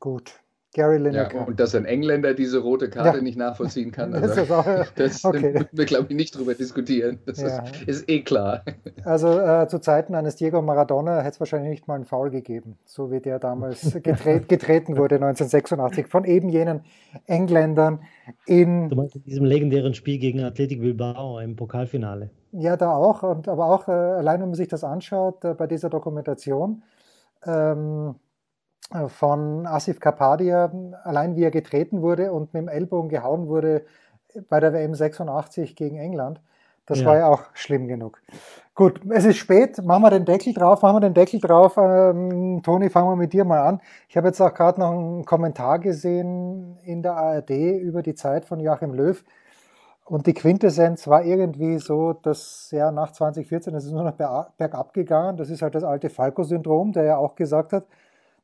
gut. 0.00 0.40
Gary 0.76 0.98
Lineker. 0.98 1.36
Ja, 1.36 1.44
und 1.44 1.58
dass 1.58 1.74
ein 1.74 1.86
Engländer 1.86 2.34
diese 2.34 2.58
rote 2.58 2.90
Karte 2.90 3.18
ja. 3.18 3.22
nicht 3.22 3.38
nachvollziehen 3.38 3.92
kann, 3.92 4.12
also, 4.14 4.26
das, 4.26 4.36
ist 4.36 4.50
auch, 4.50 4.86
das 4.94 5.24
okay. 5.24 5.52
müssen 5.52 5.68
wir, 5.72 5.84
glaube 5.86 6.06
ich, 6.10 6.16
nicht 6.16 6.36
drüber 6.36 6.54
diskutieren. 6.54 7.18
Das 7.24 7.40
ja. 7.40 7.64
ist, 7.64 7.84
ist, 7.86 8.10
eh 8.10 8.20
klar. 8.20 8.62
Also 9.02 9.40
äh, 9.40 9.66
zu 9.68 9.78
Zeiten 9.78 10.14
eines 10.14 10.36
Diego 10.36 10.60
Maradona 10.60 11.20
hätte 11.20 11.30
es 11.30 11.40
wahrscheinlich 11.40 11.70
nicht 11.70 11.88
mal 11.88 11.94
einen 11.94 12.04
Foul 12.04 12.28
gegeben, 12.28 12.76
so 12.84 13.10
wie 13.10 13.20
der 13.20 13.38
damals 13.38 13.90
getret, 14.02 14.50
getreten 14.50 14.98
wurde 14.98 15.14
1986 15.14 16.08
von 16.08 16.24
eben 16.24 16.50
jenen 16.50 16.82
Engländern 17.26 18.00
in... 18.44 18.90
Du 18.90 18.96
meinst 18.96 19.16
in 19.16 19.24
diesem 19.24 19.46
legendären 19.46 19.94
Spiel 19.94 20.18
gegen 20.18 20.44
Athletic 20.44 20.82
Bilbao 20.82 21.38
im 21.38 21.56
Pokalfinale. 21.56 22.28
Ja, 22.52 22.76
da 22.76 22.92
auch. 22.92 23.22
Und, 23.22 23.48
aber 23.48 23.64
auch, 23.64 23.88
äh, 23.88 23.92
allein 23.92 24.42
wenn 24.42 24.48
man 24.48 24.56
sich 24.56 24.68
das 24.68 24.84
anschaut, 24.84 25.42
äh, 25.42 25.54
bei 25.54 25.66
dieser 25.66 25.88
Dokumentation, 25.88 26.82
ähm, 27.46 28.16
von 29.08 29.66
Asif 29.66 30.00
Kapadia, 30.00 30.70
allein 31.02 31.36
wie 31.36 31.44
er 31.44 31.50
getreten 31.50 32.02
wurde 32.02 32.32
und 32.32 32.54
mit 32.54 32.62
dem 32.62 32.68
Ellbogen 32.68 33.08
gehauen 33.08 33.48
wurde 33.48 33.84
bei 34.48 34.60
der 34.60 34.72
WM 34.72 34.94
86 34.94 35.76
gegen 35.76 35.98
England. 35.98 36.40
Das 36.86 37.00
ja. 37.00 37.06
war 37.06 37.16
ja 37.16 37.28
auch 37.28 37.42
schlimm 37.52 37.88
genug. 37.88 38.22
Gut, 38.74 39.00
es 39.10 39.24
ist 39.24 39.38
spät. 39.38 39.82
Machen 39.82 40.02
wir 40.02 40.10
den 40.10 40.24
Deckel 40.24 40.52
drauf. 40.52 40.82
Machen 40.82 40.96
wir 40.96 41.00
den 41.00 41.14
Deckel 41.14 41.40
drauf. 41.40 41.76
Ähm, 41.78 42.60
Toni, 42.62 42.90
fangen 42.90 43.08
wir 43.08 43.16
mit 43.16 43.32
dir 43.32 43.44
mal 43.44 43.60
an. 43.60 43.80
Ich 44.08 44.16
habe 44.16 44.28
jetzt 44.28 44.40
auch 44.40 44.54
gerade 44.54 44.78
noch 44.78 44.92
einen 44.92 45.24
Kommentar 45.24 45.80
gesehen 45.80 46.78
in 46.84 47.02
der 47.02 47.14
ARD 47.14 47.50
über 47.50 48.02
die 48.02 48.14
Zeit 48.14 48.44
von 48.44 48.60
Joachim 48.60 48.94
Löw. 48.94 49.24
Und 50.04 50.28
die 50.28 50.34
Quintessenz 50.34 51.08
war 51.08 51.24
irgendwie 51.24 51.78
so, 51.78 52.12
dass 52.12 52.68
ja 52.70 52.92
nach 52.92 53.10
2014 53.10 53.74
ist 53.74 53.86
es 53.86 53.92
nur 53.92 54.04
noch 54.04 54.12
bergab 54.12 54.92
gegangen. 54.92 55.36
Das 55.36 55.50
ist 55.50 55.62
halt 55.62 55.74
das 55.74 55.82
alte 55.82 56.08
Falco-Syndrom, 56.08 56.92
der 56.92 57.02
ja 57.02 57.16
auch 57.16 57.34
gesagt 57.34 57.72
hat, 57.72 57.86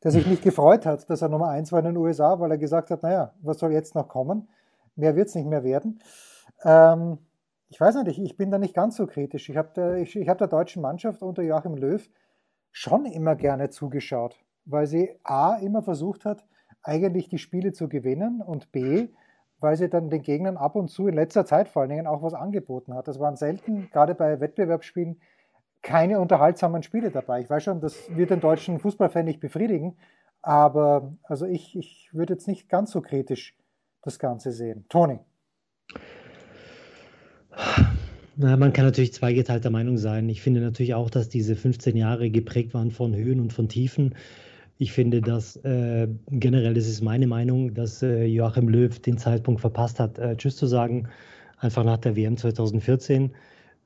der 0.02 0.10
sich 0.10 0.26
nicht 0.26 0.42
gefreut 0.42 0.86
hat, 0.86 1.08
dass 1.08 1.22
er 1.22 1.28
Nummer 1.28 1.48
eins 1.48 1.72
war 1.72 1.78
in 1.78 1.86
den 1.86 1.96
USA, 1.96 2.40
weil 2.40 2.50
er 2.50 2.58
gesagt 2.58 2.90
hat, 2.90 3.02
naja, 3.02 3.32
was 3.42 3.58
soll 3.58 3.72
jetzt 3.72 3.94
noch 3.94 4.08
kommen? 4.08 4.48
Mehr 4.96 5.16
wird 5.16 5.28
es 5.28 5.34
nicht 5.34 5.46
mehr 5.46 5.64
werden. 5.64 6.00
Ähm, 6.64 7.18
ich 7.68 7.80
weiß 7.80 7.94
nicht, 8.02 8.18
ich, 8.18 8.36
bin 8.36 8.50
da 8.50 8.58
nicht 8.58 8.74
ganz 8.74 8.96
so 8.96 9.06
kritisch. 9.06 9.48
Ich 9.48 9.56
habe 9.56 9.70
der, 9.74 9.94
ich, 9.96 10.14
ich 10.14 10.28
hab 10.28 10.38
der 10.38 10.48
deutschen 10.48 10.82
Mannschaft 10.82 11.22
unter 11.22 11.42
Joachim 11.42 11.74
Löw 11.74 12.06
schon 12.70 13.06
immer 13.06 13.36
gerne 13.36 13.70
zugeschaut, 13.70 14.38
weil 14.64 14.86
sie 14.86 15.18
A, 15.22 15.54
immer 15.56 15.82
versucht 15.82 16.24
hat, 16.24 16.44
eigentlich 16.82 17.28
die 17.28 17.38
Spiele 17.38 17.72
zu 17.72 17.88
gewinnen 17.88 18.42
und 18.42 18.72
B, 18.72 19.08
weil 19.60 19.76
sie 19.76 19.88
dann 19.88 20.10
den 20.10 20.22
Gegnern 20.22 20.56
ab 20.56 20.74
und 20.74 20.88
zu 20.88 21.06
in 21.06 21.14
letzter 21.14 21.46
Zeit 21.46 21.68
vor 21.68 21.82
allen 21.82 21.90
Dingen 21.90 22.06
auch 22.06 22.22
was 22.22 22.34
angeboten 22.34 22.94
hat. 22.94 23.08
Das 23.08 23.20
waren 23.20 23.36
selten, 23.36 23.88
gerade 23.92 24.14
bei 24.14 24.40
Wettbewerbsspielen, 24.40 25.20
keine 25.82 26.20
unterhaltsamen 26.20 26.82
Spiele 26.82 27.10
dabei. 27.10 27.40
Ich 27.40 27.50
weiß 27.50 27.64
schon, 27.64 27.80
das 27.80 28.14
wird 28.16 28.30
den 28.30 28.40
deutschen 28.40 28.78
Fußballfan 28.78 29.24
nicht 29.24 29.40
befriedigen, 29.40 29.96
aber 30.40 31.12
also 31.24 31.46
ich, 31.46 31.76
ich 31.76 32.10
würde 32.12 32.34
jetzt 32.34 32.48
nicht 32.48 32.68
ganz 32.68 32.92
so 32.92 33.00
kritisch 33.00 33.56
das 34.02 34.18
Ganze 34.18 34.52
sehen. 34.52 34.84
Toni. 34.88 35.18
Na, 38.36 38.56
man 38.56 38.72
kann 38.72 38.86
natürlich 38.86 39.12
zweigeteilter 39.12 39.70
Meinung 39.70 39.98
sein. 39.98 40.28
Ich 40.28 40.40
finde 40.40 40.60
natürlich 40.60 40.94
auch, 40.94 41.10
dass 41.10 41.28
diese 41.28 41.54
15 41.54 41.96
Jahre 41.96 42.30
geprägt 42.30 42.72
waren 42.74 42.90
von 42.90 43.14
Höhen 43.14 43.40
und 43.40 43.52
von 43.52 43.68
Tiefen. 43.68 44.14
Ich 44.78 44.92
finde, 44.92 45.20
dass 45.20 45.56
äh, 45.56 46.08
generell, 46.30 46.74
das 46.74 46.88
ist 46.88 47.02
meine 47.02 47.26
Meinung, 47.26 47.74
dass 47.74 48.02
äh, 48.02 48.24
Joachim 48.24 48.68
Löw 48.68 48.98
den 48.98 49.18
Zeitpunkt 49.18 49.60
verpasst 49.60 50.00
hat, 50.00 50.18
äh, 50.18 50.36
Tschüss 50.36 50.56
zu 50.56 50.66
sagen, 50.66 51.08
einfach 51.58 51.84
nach 51.84 51.98
der 51.98 52.16
WM 52.16 52.36
2014. 52.36 53.32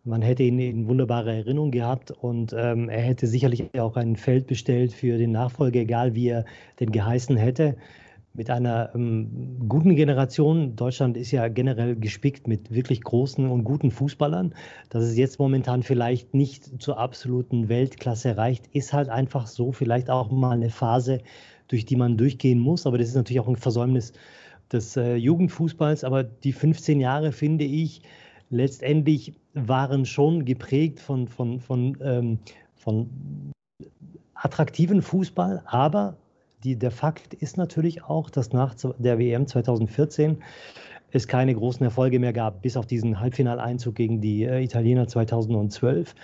Man 0.06 0.22
hätte 0.22 0.44
ihn 0.44 0.58
in 0.60 0.88
wunderbare 0.88 1.34
Erinnerung 1.34 1.72
gehabt 1.72 2.12
und 2.12 2.54
ähm, 2.56 2.88
er 2.88 3.02
hätte 3.02 3.26
sicherlich 3.26 3.74
auch 3.78 3.96
ein 3.96 4.14
Feld 4.14 4.46
bestellt 4.46 4.92
für 4.92 5.18
den 5.18 5.32
Nachfolger, 5.32 5.80
egal 5.80 6.14
wie 6.14 6.28
er 6.28 6.44
den 6.78 6.92
geheißen 6.92 7.36
hätte 7.36 7.76
mit 8.36 8.50
einer 8.50 8.94
ähm, 8.94 9.58
guten 9.68 9.96
Generation. 9.96 10.76
Deutschland 10.76 11.16
ist 11.16 11.32
ja 11.32 11.48
generell 11.48 11.96
gespickt 11.96 12.46
mit 12.46 12.72
wirklich 12.72 13.02
großen 13.02 13.48
und 13.48 13.64
guten 13.64 13.90
Fußballern. 13.90 14.54
Dass 14.90 15.02
es 15.02 15.16
jetzt 15.16 15.38
momentan 15.38 15.82
vielleicht 15.82 16.34
nicht 16.34 16.80
zur 16.80 16.98
absoluten 16.98 17.68
Weltklasse 17.68 18.36
reicht, 18.36 18.68
ist 18.68 18.92
halt 18.92 19.08
einfach 19.08 19.46
so. 19.46 19.72
Vielleicht 19.72 20.08
auch 20.10 20.30
mal 20.30 20.52
eine 20.52 20.70
Phase, 20.70 21.20
durch 21.66 21.84
die 21.84 21.96
man 21.96 22.16
durchgehen 22.16 22.60
muss. 22.60 22.86
Aber 22.86 22.98
das 22.98 23.08
ist 23.08 23.16
natürlich 23.16 23.40
auch 23.40 23.48
ein 23.48 23.56
Versäumnis 23.56 24.12
des 24.70 24.96
äh, 24.96 25.16
Jugendfußballs. 25.16 26.04
Aber 26.04 26.22
die 26.22 26.52
15 26.52 27.00
Jahre, 27.00 27.32
finde 27.32 27.64
ich, 27.64 28.02
letztendlich 28.50 29.34
waren 29.54 30.04
schon 30.04 30.44
geprägt 30.44 31.00
von, 31.00 31.28
von, 31.28 31.60
von, 31.60 31.96
ähm, 32.02 32.38
von 32.74 33.10
attraktiven 34.34 35.02
Fußball, 35.02 35.62
aber 35.66 36.16
die, 36.64 36.76
der 36.76 36.90
Fakt 36.90 37.34
ist 37.34 37.56
natürlich 37.56 38.04
auch, 38.04 38.30
dass 38.30 38.52
nach 38.52 38.74
der 38.98 39.18
WM 39.18 39.46
2014 39.46 40.38
es 41.12 41.28
keine 41.28 41.54
großen 41.54 41.84
Erfolge 41.84 42.18
mehr 42.18 42.32
gab, 42.32 42.62
bis 42.62 42.76
auf 42.76 42.86
diesen 42.86 43.20
Halbfinaleinzug 43.20 43.94
gegen 43.94 44.20
die 44.20 44.44
äh, 44.44 44.62
Italiener 44.62 45.06
2012. 45.06 46.14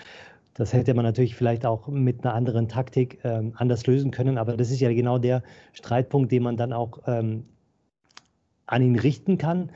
Das 0.54 0.72
hätte 0.72 0.92
man 0.92 1.04
natürlich 1.04 1.34
vielleicht 1.34 1.64
auch 1.64 1.88
mit 1.88 2.24
einer 2.24 2.34
anderen 2.34 2.68
Taktik 2.68 3.20
ähm, 3.24 3.52
anders 3.56 3.86
lösen 3.86 4.10
können, 4.10 4.36
aber 4.36 4.56
das 4.56 4.70
ist 4.70 4.80
ja 4.80 4.92
genau 4.92 5.18
der 5.18 5.42
Streitpunkt, 5.72 6.30
den 6.30 6.42
man 6.42 6.56
dann 6.56 6.72
auch 6.72 7.00
ähm, 7.06 7.44
an 8.66 8.82
ihn 8.82 8.98
richten 8.98 9.38
kann, 9.38 9.70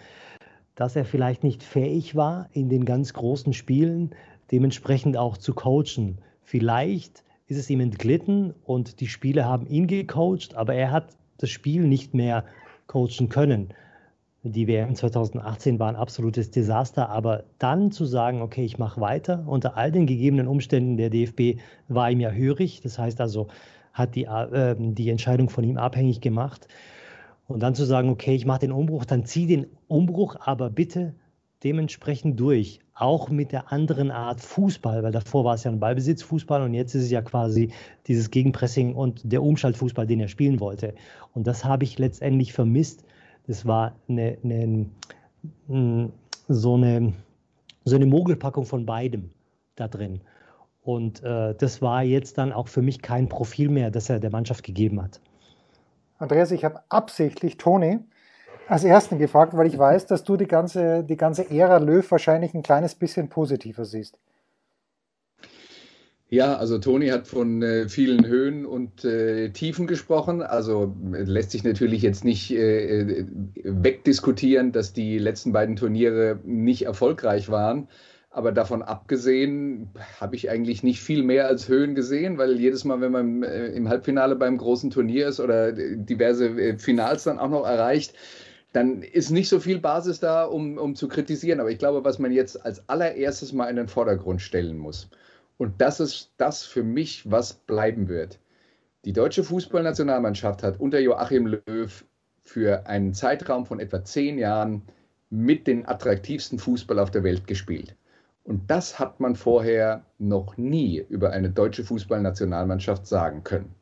dass 0.77 0.95
er 0.95 1.05
vielleicht 1.05 1.43
nicht 1.43 1.63
fähig 1.63 2.15
war, 2.15 2.49
in 2.53 2.69
den 2.69 2.85
ganz 2.85 3.13
großen 3.13 3.53
Spielen 3.53 4.11
dementsprechend 4.53 5.17
auch 5.17 5.37
zu 5.37 5.55
coachen. 5.55 6.19
Vielleicht 6.43 7.25
ist 7.49 7.59
es 7.59 7.71
ihm 7.71 7.81
entglitten 7.81 8.55
und 8.65 9.01
die 9.01 9.09
Spieler 9.09 9.47
haben 9.47 9.67
ihn 9.67 9.89
gecoacht, 9.89 10.55
aber 10.55 10.75
er 10.75 10.93
hat 10.93 11.09
das 11.39 11.51
Spiel 11.51 11.87
nicht 11.87 12.15
mehr 12.15 12.45
coachen 12.87 13.29
können. 13.29 13.71
Die 14.43 14.69
WM 14.69 14.95
2018 14.95 15.81
war 15.81 15.89
ein 15.89 15.97
absolutes 15.97 16.53
Desaster, 16.53 17.09
aber 17.09 17.45
dann 17.59 17.91
zu 17.91 18.05
sagen, 18.05 18.43
okay, 18.43 18.65
ich 18.65 18.79
mache 18.79 19.01
weiter, 19.01 19.43
unter 19.47 19.77
all 19.77 19.91
den 19.91 20.07
gegebenen 20.07 20.47
Umständen, 20.47 20.97
der 20.97 21.11
DFB 21.11 21.59
war 21.89 22.11
ihm 22.11 22.21
ja 22.21 22.31
hörig, 22.31 22.81
das 22.81 22.97
heißt 22.99 23.21
also, 23.21 23.49
hat 23.93 24.15
die, 24.15 24.25
äh, 24.25 24.77
die 24.79 25.09
Entscheidung 25.09 25.49
von 25.49 25.65
ihm 25.65 25.79
abhängig 25.79 26.21
gemacht. 26.21 26.69
Und 27.47 27.61
dann 27.61 27.75
zu 27.75 27.85
sagen, 27.85 28.09
okay, 28.09 28.35
ich 28.35 28.47
mache 28.47 28.61
den 28.61 28.73
Umbruch, 28.73 29.05
dann 29.05 29.25
zieh 29.25 29.47
den 29.47 29.67
Umbruch, 29.87 30.37
aber 30.41 30.71
bitte 30.71 31.15
dementsprechend 31.63 32.39
durch, 32.39 32.81
auch 32.95 33.29
mit 33.29 33.53
der 33.53 33.73
anderen 33.73 34.11
Art 34.11 34.41
Fußball, 34.41 35.03
weil 35.03 35.13
davor 35.13 35.45
war 35.45 35.55
es 35.55 35.65
ja 35.65 35.71
ein 35.71 35.81
Ballbesitzfußball 35.81 36.63
und 36.63 36.75
jetzt 36.75 36.95
ist 36.95 37.05
es 37.05 37.11
ja 37.11 37.23
quasi 37.23 37.71
dieses 38.07 38.31
Gegenpressing 38.31 38.95
und 38.95 39.21
der 39.25 39.43
Umschaltfußball, 39.43 40.07
den 40.07 40.21
er 40.21 40.29
spielen 40.29 40.61
wollte. 40.61 40.95
Und 41.35 41.47
das 41.47 41.65
habe 41.65 41.85
ich 41.85 41.99
letztendlich 41.99 42.53
vermisst. 42.53 43.05
Das 43.47 43.67
war 43.67 43.97
eine, 44.09 44.39
eine, 44.43 44.87
so, 46.49 46.75
eine, 46.75 47.13
so 47.85 47.97
eine 47.97 48.07
Mogelpackung 48.07 48.65
von 48.65 48.87
beidem 48.87 49.31
da 49.77 49.89
drin. 49.89 50.21
Und 50.83 51.23
äh, 51.23 51.55
das 51.55 51.83
war 51.83 52.03
jetzt 52.03 52.39
dann 52.39 52.53
auch 52.53 52.69
für 52.69 52.83
mich 52.83 53.03
kein 53.03 53.29
Profil 53.29 53.69
mehr, 53.69 53.91
das 53.91 54.09
er 54.09 54.21
der 54.21 54.31
Mannschaft 54.31 54.63
gegeben 54.63 55.03
hat. 55.03 55.21
Andreas, 56.19 56.51
ich 56.51 56.65
habe 56.65 56.81
absichtlich 56.89 57.57
Toni 57.57 58.01
als 58.69 58.85
Ersten 58.85 59.19
gefragt, 59.19 59.57
weil 59.57 59.67
ich 59.67 59.79
weiß, 59.79 60.07
dass 60.07 60.25
du 60.25 60.37
die 60.37 60.47
ganze, 60.47 61.05
die 61.05 61.17
ganze 61.17 61.51
Ära 61.51 61.79
Löw 61.79 62.11
wahrscheinlich 62.11 62.55
ein 62.55 62.63
kleines 62.63 62.95
bisschen 62.95 63.29
positiver 63.29 63.85
siehst. 63.85 64.19
Ja, 66.29 66.57
also 66.57 66.79
Toni 66.79 67.09
hat 67.09 67.29
von 67.29 67.63
äh, 67.63 67.89
vielen 67.89 68.27
Höhen 68.27 68.67
und 68.67 69.05
äh, 69.05 69.51
Tiefen 69.51 69.87
gesprochen. 69.87 70.43
Also 70.43 70.93
lässt 71.13 71.53
sich 71.53 71.63
natürlich 71.63 72.03
jetzt 72.03 72.25
nicht 72.25 72.51
äh, 72.51 73.03
äh, 73.03 73.27
wegdiskutieren, 73.63 74.73
dass 74.73 74.93
die 74.93 75.19
letzten 75.19 75.53
beiden 75.53 75.77
Turniere 75.77 76.41
nicht 76.45 76.83
erfolgreich 76.83 77.49
waren. 77.49 77.87
Aber 78.37 78.53
davon 78.53 78.83
abgesehen 78.83 79.89
habe 80.21 80.37
ich 80.37 80.51
eigentlich 80.51 80.83
nicht 80.83 81.01
viel 81.01 81.23
mehr 81.23 81.47
als 81.47 81.69
Höhen 81.69 81.95
gesehen, 81.95 82.37
weil 82.37 82.61
jedes 82.61 82.85
Mal, 82.85 83.01
wenn 83.01 83.11
man 83.11 83.43
äh, 83.43 83.69
im 83.69 83.89
Halbfinale 83.89 84.37
beim 84.37 84.59
großen 84.59 84.91
Turnier 84.91 85.29
ist 85.29 85.41
oder 85.41 85.73
diverse 85.73 86.49
äh, 86.49 86.77
Finals 86.77 87.25
dann 87.25 87.39
auch 87.39 87.49
noch 87.49 87.65
erreicht, 87.65 88.13
dann 88.75 89.01
ist 89.01 89.31
nicht 89.31 89.49
so 89.49 89.59
viel 89.59 89.79
Basis 89.79 90.21
da, 90.21 90.45
um, 90.45 90.77
um 90.77 90.95
zu 90.95 91.09
kritisieren. 91.09 91.61
Aber 91.61 91.71
ich 91.71 91.79
glaube, 91.79 92.05
was 92.05 92.19
man 92.19 92.31
jetzt 92.31 92.63
als 92.63 92.87
allererstes 92.91 93.55
mal 93.55 93.71
in 93.71 93.77
den 93.77 93.89
Vordergrund 93.89 94.43
stellen 94.43 94.77
muss, 94.77 95.09
und 95.57 95.81
das 95.81 95.99
ist 95.99 96.35
das 96.37 96.63
für 96.63 96.83
mich, 96.83 97.31
was 97.31 97.55
bleiben 97.55 98.07
wird. 98.07 98.39
Die 99.07 99.15
deutsche 99.15 99.45
Fußballnationalmannschaft 99.45 100.63
hat 100.63 100.79
unter 100.79 100.99
Joachim 100.99 101.47
Löw 101.47 102.05
für 102.43 102.87
einen 102.87 103.15
Zeitraum 103.15 103.65
von 103.65 103.81
etwa 103.81 104.05
zehn 104.05 104.37
Jahren 104.37 104.83
mit 105.31 105.67
den 105.67 105.89
attraktivsten 105.89 106.59
Fußball 106.59 106.99
auf 106.99 107.11
der 107.11 107.25
Welt 107.25 107.47
gespielt. 107.47 107.97
Und 108.47 108.71
das 108.71 108.99
hat 108.99 109.21
man 109.21 109.35
vorher 109.35 110.07
noch 110.19 110.57
nie 110.57 111.05
über 111.09 111.31
eine 111.31 111.51
deutsche 111.51 111.85
Fußballnationalmannschaft 111.85 113.07
sagen 113.07 113.43
können. 113.43 113.75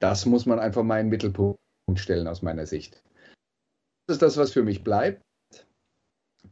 Das 0.00 0.26
muss 0.26 0.44
man 0.44 0.58
einfach 0.58 0.82
mal 0.82 0.98
in 0.98 1.06
den 1.06 1.10
Mittelpunkt 1.10 1.58
stellen 1.94 2.26
aus 2.26 2.42
meiner 2.42 2.66
Sicht 2.66 3.02
ist 4.06 4.22
das, 4.22 4.36
was 4.36 4.52
für 4.52 4.62
mich 4.62 4.84
bleibt. 4.84 5.22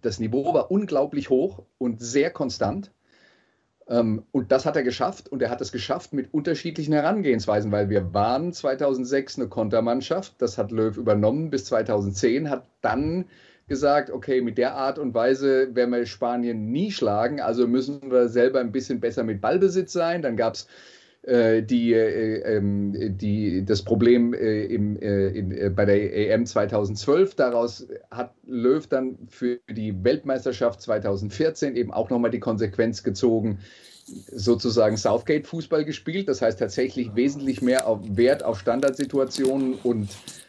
Das 0.00 0.18
Niveau 0.18 0.52
war 0.52 0.70
unglaublich 0.70 1.30
hoch 1.30 1.64
und 1.78 2.00
sehr 2.00 2.30
konstant. 2.30 2.92
Ähm, 3.86 4.24
und 4.32 4.50
das 4.50 4.66
hat 4.66 4.76
er 4.76 4.82
geschafft 4.82 5.28
und 5.28 5.42
er 5.42 5.50
hat 5.50 5.60
es 5.60 5.70
geschafft 5.70 6.12
mit 6.12 6.32
unterschiedlichen 6.32 6.92
Herangehensweisen, 6.92 7.70
weil 7.70 7.90
wir 7.90 8.12
waren 8.12 8.52
2006 8.52 9.38
eine 9.38 9.48
Kontermannschaft, 9.48 10.34
das 10.38 10.58
hat 10.58 10.72
Löw 10.72 10.96
übernommen 10.96 11.50
bis 11.50 11.66
2010, 11.66 12.50
hat 12.50 12.68
dann 12.80 13.26
gesagt, 13.66 14.10
okay, 14.10 14.40
mit 14.40 14.58
der 14.58 14.74
Art 14.74 14.98
und 14.98 15.14
Weise 15.14 15.74
werden 15.74 15.90
wir 15.90 16.06
Spanien 16.06 16.70
nie 16.70 16.90
schlagen, 16.90 17.40
also 17.40 17.66
müssen 17.66 18.10
wir 18.10 18.28
selber 18.28 18.60
ein 18.60 18.72
bisschen 18.72 19.00
besser 19.00 19.24
mit 19.24 19.40
Ballbesitz 19.40 19.92
sein. 19.92 20.22
Dann 20.22 20.36
gab 20.36 20.54
es 20.54 20.66
äh, 21.26 21.62
die, 21.62 21.94
äh, 21.94 22.56
ähm, 22.56 23.16
die, 23.16 23.64
das 23.64 23.82
Problem 23.82 24.34
äh, 24.34 24.64
im, 24.66 24.96
in, 24.96 25.74
bei 25.74 25.86
der 25.86 26.14
EM 26.14 26.44
2012. 26.44 27.34
Daraus 27.34 27.88
hat 28.10 28.34
Löw 28.46 28.86
dann 28.86 29.16
für 29.30 29.58
die 29.70 30.04
Weltmeisterschaft 30.04 30.82
2014 30.82 31.76
eben 31.76 31.92
auch 31.92 32.10
nochmal 32.10 32.30
die 32.30 32.40
Konsequenz 32.40 33.02
gezogen, 33.02 33.60
sozusagen 34.04 34.98
Southgate-Fußball 34.98 35.86
gespielt. 35.86 36.28
Das 36.28 36.42
heißt 36.42 36.58
tatsächlich 36.58 37.14
wesentlich 37.14 37.62
mehr 37.62 37.86
auf 37.86 38.00
Wert 38.06 38.42
auf 38.42 38.60
Standardsituationen 38.60 39.74
und 39.82 40.10
äh, 40.10 40.43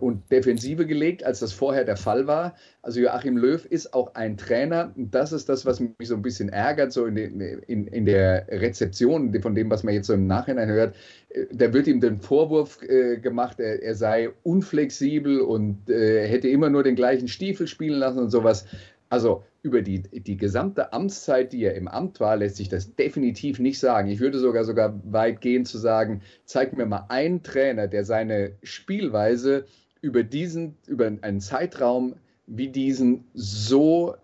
und 0.00 0.30
Defensive 0.30 0.86
gelegt, 0.86 1.24
als 1.24 1.40
das 1.40 1.52
vorher 1.52 1.84
der 1.84 1.96
Fall 1.96 2.26
war. 2.26 2.54
Also 2.82 3.00
Joachim 3.00 3.38
Löw 3.38 3.64
ist 3.64 3.94
auch 3.94 4.14
ein 4.14 4.36
Trainer. 4.36 4.92
Das 4.94 5.32
ist 5.32 5.48
das, 5.48 5.64
was 5.64 5.80
mich 5.80 5.94
so 6.02 6.14
ein 6.14 6.22
bisschen 6.22 6.50
ärgert, 6.50 6.92
so 6.92 7.06
in, 7.06 7.14
den, 7.14 7.40
in, 7.40 7.86
in 7.86 8.04
der 8.04 8.46
Rezeption 8.48 9.32
von 9.40 9.54
dem, 9.54 9.70
was 9.70 9.82
man 9.82 9.94
jetzt 9.94 10.06
so 10.08 10.12
im 10.12 10.26
Nachhinein 10.26 10.68
hört. 10.68 10.94
Äh, 11.30 11.46
da 11.52 11.72
wird 11.72 11.86
ihm 11.86 12.00
den 12.00 12.20
Vorwurf 12.20 12.82
äh, 12.82 13.16
gemacht, 13.16 13.60
er, 13.60 13.82
er, 13.82 13.94
sei 13.94 14.30
unflexibel 14.42 15.40
und 15.40 15.88
äh, 15.88 16.26
hätte 16.28 16.48
immer 16.48 16.68
nur 16.68 16.82
den 16.82 16.96
gleichen 16.96 17.28
Stiefel 17.28 17.66
spielen 17.66 17.98
lassen 17.98 18.18
und 18.18 18.30
sowas. 18.30 18.66
Also 19.08 19.44
über 19.64 19.80
die, 19.80 20.02
die 20.02 20.36
gesamte 20.36 20.92
Amtszeit, 20.92 21.54
die 21.54 21.64
er 21.64 21.74
im 21.74 21.88
Amt 21.88 22.20
war, 22.20 22.36
lässt 22.36 22.56
sich 22.56 22.68
das 22.68 22.94
definitiv 22.96 23.58
nicht 23.58 23.78
sagen. 23.78 24.10
Ich 24.10 24.20
würde 24.20 24.38
sogar 24.38 24.62
sogar 24.62 25.00
weit 25.10 25.40
gehen 25.40 25.64
zu 25.64 25.78
sagen, 25.78 26.20
zeig 26.44 26.76
mir 26.76 26.84
mal 26.84 27.06
einen 27.08 27.42
Trainer, 27.42 27.88
der 27.88 28.04
seine 28.04 28.52
Spielweise 28.62 29.64
über 30.02 30.22
diesen, 30.22 30.76
über 30.86 31.06
einen 31.06 31.40
Zeitraum 31.40 32.16
wie 32.46 32.68
diesen 32.68 33.24
so 33.32 34.16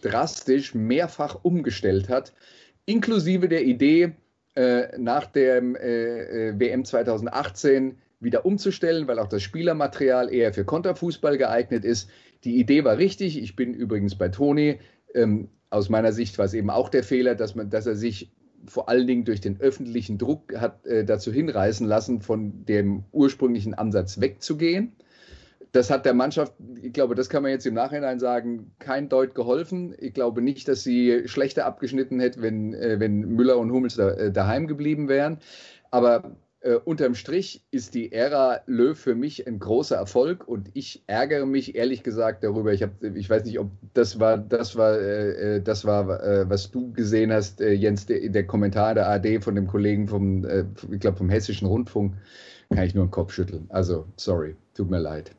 drastisch 0.00 0.74
mehrfach 0.74 1.38
umgestellt 1.42 2.08
hat, 2.08 2.32
inklusive 2.86 3.46
der 3.46 3.64
Idee, 3.64 4.12
äh, 4.54 4.96
nach 4.96 5.26
der 5.26 5.62
äh, 5.82 6.48
äh 6.48 6.58
WM 6.58 6.86
2018 6.86 7.98
wieder 8.20 8.44
umzustellen, 8.44 9.06
weil 9.06 9.18
auch 9.18 9.28
das 9.28 9.42
Spielermaterial 9.42 10.32
eher 10.32 10.52
für 10.52 10.64
Konterfußball 10.64 11.38
geeignet 11.38 11.84
ist. 11.84 12.10
Die 12.44 12.58
Idee 12.58 12.84
war 12.84 12.98
richtig. 12.98 13.40
Ich 13.40 13.56
bin 13.56 13.74
übrigens 13.74 14.16
bei 14.16 14.28
Toni. 14.28 14.78
Ähm, 15.14 15.48
aus 15.70 15.88
meiner 15.88 16.12
Sicht 16.12 16.38
war 16.38 16.46
es 16.46 16.54
eben 16.54 16.70
auch 16.70 16.88
der 16.88 17.04
Fehler, 17.04 17.34
dass, 17.34 17.54
man, 17.54 17.70
dass 17.70 17.86
er 17.86 17.94
sich 17.94 18.32
vor 18.66 18.88
allen 18.88 19.06
Dingen 19.06 19.24
durch 19.24 19.40
den 19.40 19.60
öffentlichen 19.60 20.18
Druck 20.18 20.54
hat 20.56 20.84
äh, 20.86 21.04
dazu 21.04 21.32
hinreißen 21.32 21.86
lassen, 21.86 22.20
von 22.20 22.64
dem 22.64 23.04
ursprünglichen 23.12 23.74
Ansatz 23.74 24.20
wegzugehen. 24.20 24.92
Das 25.72 25.90
hat 25.90 26.06
der 26.06 26.14
Mannschaft, 26.14 26.54
ich 26.82 26.92
glaube, 26.94 27.14
das 27.14 27.28
kann 27.28 27.42
man 27.42 27.52
jetzt 27.52 27.66
im 27.66 27.74
Nachhinein 27.74 28.18
sagen, 28.18 28.72
kein 28.78 29.08
Deut 29.08 29.34
geholfen. 29.34 29.94
Ich 29.98 30.14
glaube 30.14 30.40
nicht, 30.40 30.66
dass 30.66 30.82
sie 30.82 31.28
schlechter 31.28 31.66
abgeschnitten 31.66 32.20
hätte, 32.20 32.40
wenn, 32.40 32.72
äh, 32.74 32.98
wenn 32.98 33.20
Müller 33.20 33.58
und 33.58 33.70
Hummels 33.70 33.96
da, 33.96 34.10
äh, 34.10 34.32
daheim 34.32 34.66
geblieben 34.66 35.08
wären. 35.08 35.38
Aber 35.90 36.36
äh, 36.60 36.74
unterm 36.74 37.14
Strich 37.14 37.64
ist 37.70 37.94
die 37.94 38.12
Ära 38.12 38.60
Löw 38.66 38.98
für 38.98 39.14
mich 39.14 39.46
ein 39.46 39.58
großer 39.58 39.96
Erfolg 39.96 40.46
und 40.46 40.70
ich 40.74 41.04
ärgere 41.06 41.46
mich 41.46 41.74
ehrlich 41.74 42.02
gesagt 42.02 42.42
darüber. 42.42 42.72
Ich, 42.72 42.82
hab, 42.82 43.02
ich 43.02 43.30
weiß 43.30 43.44
nicht, 43.44 43.58
ob 43.58 43.70
das 43.94 44.18
war, 44.18 44.38
das 44.38 44.76
war, 44.76 44.98
äh, 44.98 45.56
äh 45.56 45.60
das 45.62 45.84
war, 45.84 46.22
äh, 46.22 46.50
was 46.50 46.70
du 46.70 46.92
gesehen 46.92 47.32
hast, 47.32 47.60
äh, 47.60 47.72
Jens, 47.72 48.06
der, 48.06 48.28
der, 48.28 48.46
Kommentar 48.46 48.94
der 48.94 49.08
AD 49.08 49.40
von 49.40 49.54
dem 49.54 49.66
Kollegen 49.66 50.08
vom, 50.08 50.44
äh, 50.44 50.64
ich 50.90 51.00
glaube, 51.00 51.18
vom 51.18 51.30
Hessischen 51.30 51.68
Rundfunk. 51.68 52.14
Kann 52.70 52.84
ich 52.84 52.94
nur 52.94 53.06
den 53.06 53.10
Kopf 53.10 53.32
schütteln. 53.32 53.66
Also, 53.70 54.06
sorry, 54.16 54.54
tut 54.74 54.90
mir 54.90 54.98
leid. 54.98 55.37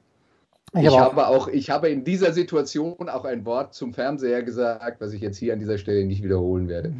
Ich, 0.76 0.84
ich 0.84 1.00
habe 1.00 1.28
auch, 1.28 1.48
ich 1.48 1.70
habe 1.70 1.90
in 1.90 2.04
dieser 2.04 2.32
Situation 2.32 3.10
auch 3.10 3.26
ein 3.26 3.46
Wort 3.46 3.74
zum 3.74 3.94
Fernseher 3.94 4.44
gesagt, 4.44 5.02
was 5.02 5.14
ich 5.14 5.22
jetzt 5.22 5.38
hier 5.38 5.54
an 5.54 5.60
dieser 5.60 5.78
Stelle 5.78 6.06
nicht 6.06 6.24
wiederholen 6.24 6.68
werde. 6.68 6.94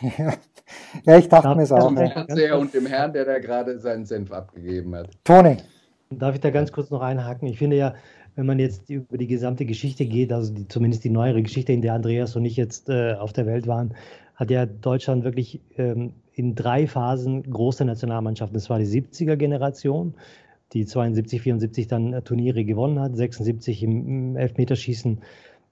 Ja, 1.04 1.18
ich 1.18 1.28
dachte 1.28 1.54
mir 1.56 1.62
es 1.62 1.72
auch. 1.72 1.88
Zum 1.88 1.96
Fernseher 1.96 2.56
und 2.56 2.72
dem 2.72 2.86
Herrn, 2.86 3.12
der 3.12 3.24
da 3.24 3.40
gerade 3.40 3.80
seinen 3.80 4.06
Senf 4.06 4.30
abgegeben 4.30 4.94
hat. 4.94 5.08
Toni. 5.24 5.56
Darf 6.10 6.36
ich 6.36 6.40
da 6.40 6.50
ganz 6.50 6.70
kurz 6.70 6.90
noch 6.90 7.00
einhaken? 7.00 7.48
Ich 7.48 7.58
finde 7.58 7.76
ja, 7.76 7.94
wenn 8.36 8.46
man 8.46 8.58
jetzt 8.58 8.88
über 8.88 9.18
die 9.18 9.26
gesamte 9.26 9.64
Geschichte 9.64 10.06
geht, 10.06 10.32
also 10.32 10.52
die, 10.52 10.66
zumindest 10.68 11.04
die 11.04 11.10
neuere 11.10 11.42
Geschichte, 11.42 11.72
in 11.72 11.82
der 11.82 11.94
Andreas 11.94 12.36
und 12.36 12.44
ich 12.44 12.56
jetzt 12.56 12.88
äh, 12.88 13.14
auf 13.14 13.32
der 13.32 13.46
Welt 13.46 13.66
waren, 13.66 13.94
hat 14.34 14.50
ja 14.50 14.66
Deutschland 14.66 15.24
wirklich 15.24 15.60
ähm, 15.76 16.14
in 16.32 16.54
drei 16.54 16.86
Phasen 16.86 17.42
große 17.42 17.84
Nationalmannschaften. 17.84 18.54
Das 18.54 18.70
war 18.70 18.78
die 18.78 18.86
70er-Generation, 18.86 20.14
die 20.72 20.86
72, 20.86 21.42
74 21.42 21.88
dann 21.88 22.12
äh, 22.12 22.22
Turniere 22.22 22.64
gewonnen 22.64 23.00
hat, 23.00 23.16
76 23.16 23.82
im, 23.82 24.36
Elfmeterschießen 24.36 25.20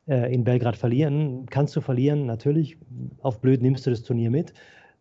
äh, 0.08 0.32
in 0.32 0.44
Belgrad 0.44 0.76
verlieren. 0.76 1.46
Kannst 1.46 1.76
du 1.76 1.80
verlieren, 1.80 2.26
natürlich. 2.26 2.78
Auf 3.22 3.40
blöd 3.40 3.62
nimmst 3.62 3.86
du 3.86 3.90
das 3.90 4.02
Turnier 4.02 4.30
mit. 4.30 4.52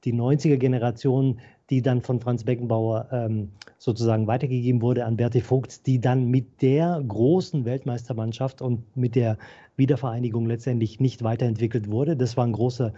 Die 0.04 0.14
90er-Generation, 0.14 1.40
die 1.70 1.82
dann 1.82 2.02
von 2.02 2.20
Franz 2.20 2.44
Beckenbauer 2.44 3.10
ähm, 3.12 3.50
sozusagen 3.78 4.28
weitergegeben 4.28 4.82
wurde 4.82 5.06
an 5.06 5.18
Berti 5.18 5.42
Vogt, 5.42 5.86
die 5.88 6.00
dann 6.00 6.26
mit 6.26 6.62
der 6.62 7.04
großen 7.06 7.66
Weltmeistermannschaft 7.66 8.62
und 8.62 8.96
mit 8.96 9.16
der 9.16 9.38
Wiedervereinigung 9.76 10.46
letztendlich 10.46 11.00
nicht 11.00 11.24
weiterentwickelt 11.24 11.90
wurde. 11.90 12.16
Das 12.16 12.38
war 12.38 12.46
ein 12.46 12.54
großer 12.54 12.94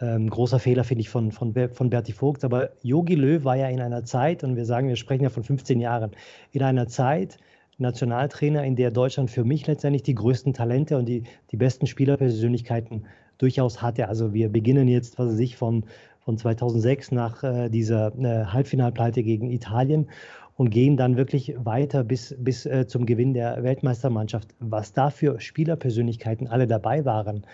ähm, 0.00 0.30
großer 0.30 0.58
Fehler, 0.58 0.84
finde 0.84 1.02
ich, 1.02 1.10
von, 1.10 1.32
von, 1.32 1.54
von 1.72 1.90
Berti 1.90 2.12
Vogt. 2.12 2.44
Aber 2.44 2.70
Yogi 2.82 3.14
Löw 3.14 3.44
war 3.44 3.56
ja 3.56 3.68
in 3.68 3.80
einer 3.80 4.04
Zeit, 4.04 4.44
und 4.44 4.56
wir 4.56 4.64
sagen, 4.64 4.88
wir 4.88 4.96
sprechen 4.96 5.24
ja 5.24 5.30
von 5.30 5.44
15 5.44 5.80
Jahren, 5.80 6.12
in 6.52 6.62
einer 6.62 6.88
Zeit, 6.88 7.38
Nationaltrainer, 7.78 8.64
in 8.64 8.76
der 8.76 8.90
Deutschland 8.90 9.30
für 9.30 9.44
mich 9.44 9.66
letztendlich 9.66 10.02
die 10.02 10.14
größten 10.14 10.52
Talente 10.52 10.98
und 10.98 11.06
die, 11.06 11.24
die 11.50 11.56
besten 11.56 11.86
Spielerpersönlichkeiten 11.86 13.06
durchaus 13.38 13.80
hatte. 13.80 14.08
Also 14.08 14.34
wir 14.34 14.50
beginnen 14.50 14.86
jetzt, 14.86 15.18
was 15.18 15.32
weiß 15.32 15.38
ich, 15.38 15.56
von, 15.56 15.84
von 16.20 16.36
2006 16.36 17.12
nach 17.12 17.42
äh, 17.42 17.68
dieser 17.70 18.14
äh, 18.18 18.44
Halbfinalpleite 18.44 19.22
gegen 19.22 19.50
Italien 19.50 20.08
und 20.56 20.70
gehen 20.70 20.98
dann 20.98 21.16
wirklich 21.16 21.54
weiter 21.56 22.04
bis, 22.04 22.36
bis 22.38 22.66
äh, 22.66 22.86
zum 22.86 23.06
Gewinn 23.06 23.32
der 23.32 23.62
Weltmeistermannschaft. 23.62 24.54
Was 24.58 24.92
da 24.92 25.08
für 25.08 25.40
Spielerpersönlichkeiten 25.40 26.48
alle 26.48 26.66
dabei 26.66 27.06
waren, 27.06 27.46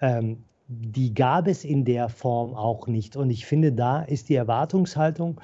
ähm, 0.00 0.44
die 0.66 1.14
gab 1.14 1.46
es 1.46 1.64
in 1.64 1.84
der 1.84 2.08
Form 2.08 2.54
auch 2.54 2.86
nicht. 2.86 3.16
Und 3.16 3.30
ich 3.30 3.46
finde, 3.46 3.72
da 3.72 4.02
ist 4.02 4.28
die 4.28 4.34
Erwartungshaltung 4.34 5.40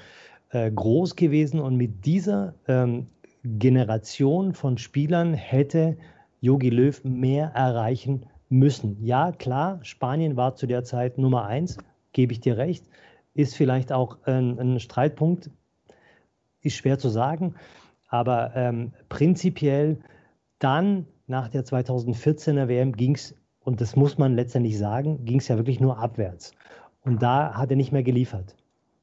äh, 0.51 0.71
groß 0.71 1.17
gewesen. 1.17 1.61
Und 1.61 1.77
mit 1.77 2.07
dieser 2.07 2.55
ähm, 2.67 3.07
Generation 3.45 4.55
von 4.55 4.79
Spielern 4.79 5.35
hätte 5.35 5.97
Jogi 6.41 6.71
Löw 6.71 7.03
mehr 7.05 7.49
erreichen 7.55 8.27
müssen. 8.49 9.03
Ja, 9.05 9.33
klar, 9.33 9.81
Spanien 9.83 10.37
war 10.37 10.57
zu 10.57 10.67
der 10.67 10.85
Zeit 10.85 11.19
Nummer 11.19 11.47
eins, 11.47 11.79
gebe 12.13 12.33
ich 12.33 12.41
dir 12.41 12.57
recht. 12.57 12.85
Ist 13.35 13.57
vielleicht 13.57 13.93
auch 13.93 14.19
ein, 14.25 14.59
ein 14.59 14.81
Streitpunkt, 14.81 15.51
ist 16.63 16.77
schwer 16.77 16.99
zu 16.99 17.09
sagen. 17.09 17.55
Aber 18.09 18.53
ähm, 18.57 18.93
prinzipiell 19.09 20.01
dann 20.59 21.07
nach 21.27 21.49
der 21.49 21.65
2014er 21.65 22.67
WM 22.67 22.93
ging 22.93 23.15
es 23.15 23.35
und 23.65 23.81
das 23.81 23.97
muss 23.97 24.19
man 24.19 24.35
letztendlich 24.35 24.79
sagen, 24.79 25.25
ging 25.25 25.39
es 25.39 25.49
ja 25.49 25.57
wirklich 25.57 25.81
nur 25.81 25.99
abwärts. 25.99 26.53
Und 27.03 27.23
da 27.23 27.55
hat 27.55 27.71
er 27.71 27.77
nicht 27.77 27.93
mehr 27.93 28.03
geliefert. 28.03 28.57